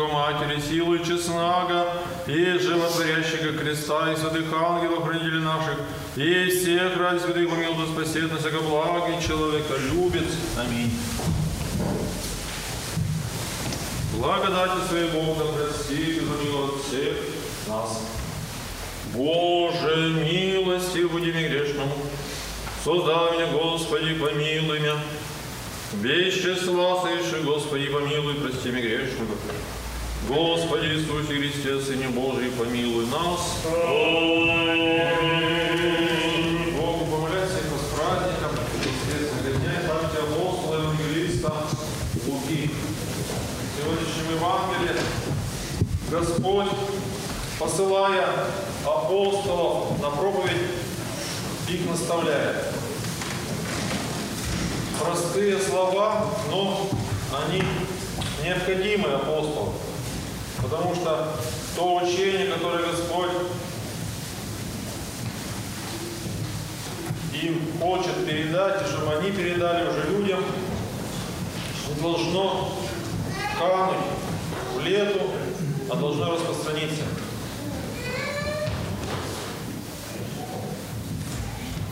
[0.00, 5.78] чистого Матери, силу и честнага, и животворящего креста, и святых ангелов, хранителей наших,
[6.16, 10.26] и всех ради святых да спасет нас, всяко благий человека любит.
[10.56, 10.92] Аминь.
[14.14, 17.16] Благодати своей Бог да прости и помилует всех
[17.68, 18.02] нас.
[19.14, 21.94] Боже, милости буди мне грешному,
[22.84, 24.96] создай меня, Господи, помилуй меня.
[26.32, 29.34] Числа сыши, Господи, помилуй, прости меня грешного.
[30.30, 33.64] Господи Иисусе Христе, Сыне Божий, помилуй нас.
[36.76, 37.04] Богу
[37.48, 41.52] всех вас с праздником, естественно, дня, памяти апостола, евангелиста
[42.28, 42.70] Луки.
[42.70, 45.00] В сегодняшнем Евангелии
[46.12, 46.70] Господь,
[47.58, 48.28] посылая
[48.86, 50.70] апостолов на проповедь,
[51.68, 52.66] их наставляет.
[55.02, 56.88] Простые слова, но
[57.44, 57.64] они
[58.44, 59.59] необходимы апостолам,
[60.80, 61.36] потому что
[61.76, 63.30] то учение, которое Господь
[67.34, 70.42] им хочет передать, и чтобы они передали уже людям,
[72.00, 72.72] должно
[73.58, 73.96] кануть
[74.74, 75.20] в лету,
[75.90, 77.04] а должно распространиться.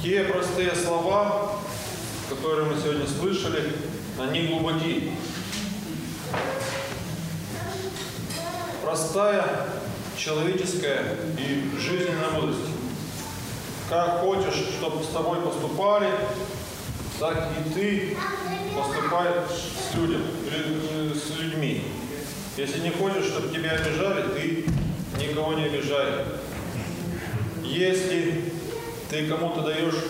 [0.02, 1.52] Те простые слова,
[2.31, 3.75] которые мы сегодня слышали,
[4.18, 5.12] они глубоки.
[8.89, 9.44] Простая
[10.17, 12.70] человеческая и жизненная мудрость.
[13.91, 16.08] Как хочешь, чтобы с тобой поступали,
[17.20, 18.17] так и ты
[18.75, 21.84] поступай с, людям, лю- с людьми.
[22.57, 24.65] Если не хочешь, чтобы тебя обижали, ты
[25.23, 26.25] никого не обижай.
[27.62, 28.52] Если
[29.10, 30.02] ты кому-то даешь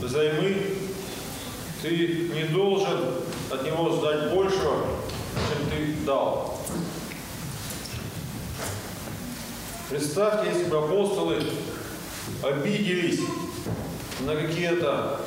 [0.00, 0.56] взаймы,
[1.82, 3.14] ты не должен
[3.50, 4.86] от него сдать большего,
[5.34, 6.57] чем ты дал.
[9.88, 11.42] Представьте, если бы апостолы
[12.42, 13.20] обиделись
[14.20, 15.18] на какие-то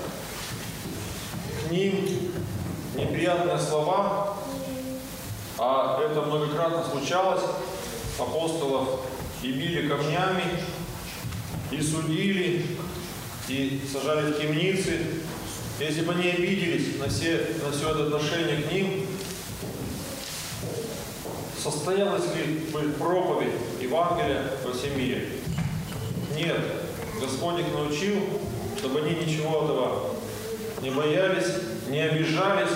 [1.66, 2.06] к ним
[2.96, 4.38] неприятные слова,
[5.58, 7.42] а это многократно случалось,
[8.20, 9.02] апостолов
[9.42, 10.44] и били камнями,
[11.72, 12.66] и судили,
[13.48, 15.00] и сажали в темницы.
[15.80, 19.08] Если бы они обиделись на все, на все это отношение к ним,
[21.62, 25.30] состоялась ли бы проповедь Евангелия во всем мире?
[26.36, 26.60] Нет.
[27.20, 28.18] Господь их научил,
[28.78, 30.16] чтобы они ничего этого
[30.82, 31.46] не боялись,
[31.88, 32.72] не обижались,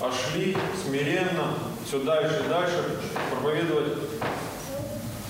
[0.00, 1.54] а шли смиренно
[1.86, 2.98] все дальше и дальше
[3.30, 3.92] проповедовать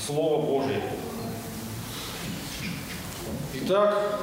[0.06, 0.82] Слово Божье.
[3.54, 4.20] Итак,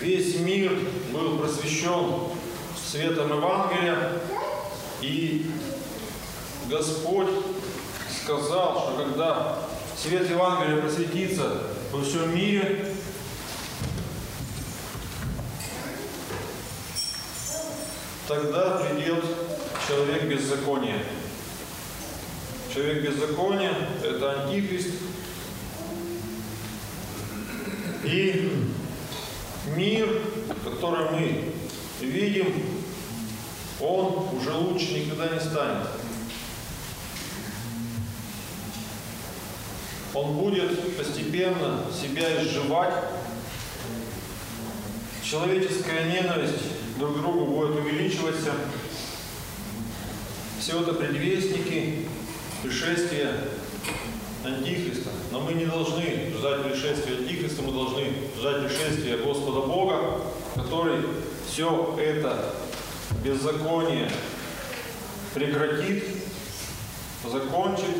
[0.00, 0.72] весь мир
[1.12, 2.14] был просвещен
[2.90, 4.12] светом Евангелия,
[5.02, 5.50] и
[6.68, 7.28] Господь
[8.26, 9.58] сказал, что когда
[9.96, 12.92] свет Евангелия просветится во всем мире,
[18.26, 19.24] тогда придет
[19.86, 20.98] человек беззакония.
[22.74, 23.72] Человек беззакония–
[24.02, 24.94] это антихрист.
[28.02, 28.66] И
[29.76, 30.22] мир,
[30.64, 31.52] который мы
[32.00, 32.52] видим,
[33.80, 35.86] он уже лучше никогда не станет.
[40.16, 42.94] Он будет постепенно себя изживать.
[45.22, 48.52] Человеческая ненависть друг к другу будет увеличиваться.
[50.58, 52.08] Все это предвестники
[52.62, 53.34] пришествия
[54.42, 55.10] Антихриста.
[55.32, 60.22] Но мы не должны ждать пришествия Антихриста, мы должны ждать пришествия Господа Бога,
[60.54, 61.02] который
[61.46, 62.54] все это
[63.22, 64.10] беззаконие
[65.34, 66.04] прекратит,
[67.30, 67.96] закончит,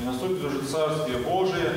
[0.00, 1.72] и наступит уже Царствие Божие,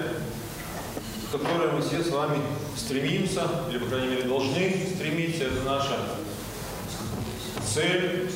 [1.27, 2.38] к которое мы все с вами
[2.75, 5.45] стремимся, или, по крайней мере, должны стремиться.
[5.45, 5.98] Это наша
[7.74, 8.30] цель.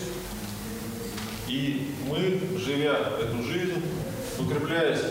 [1.48, 3.84] И мы, живя эту жизнь,
[4.40, 5.02] укрепляясь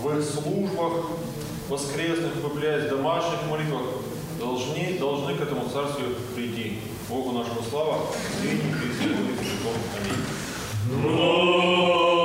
[0.00, 1.06] в их службах
[1.68, 3.82] воскресных, укрепляясь в домашних молитвах,
[4.38, 6.78] должны, должны к этому царствию прийти.
[7.08, 8.06] Богу нашему слава,
[8.42, 9.16] ныне и.
[10.90, 12.21] Аминь.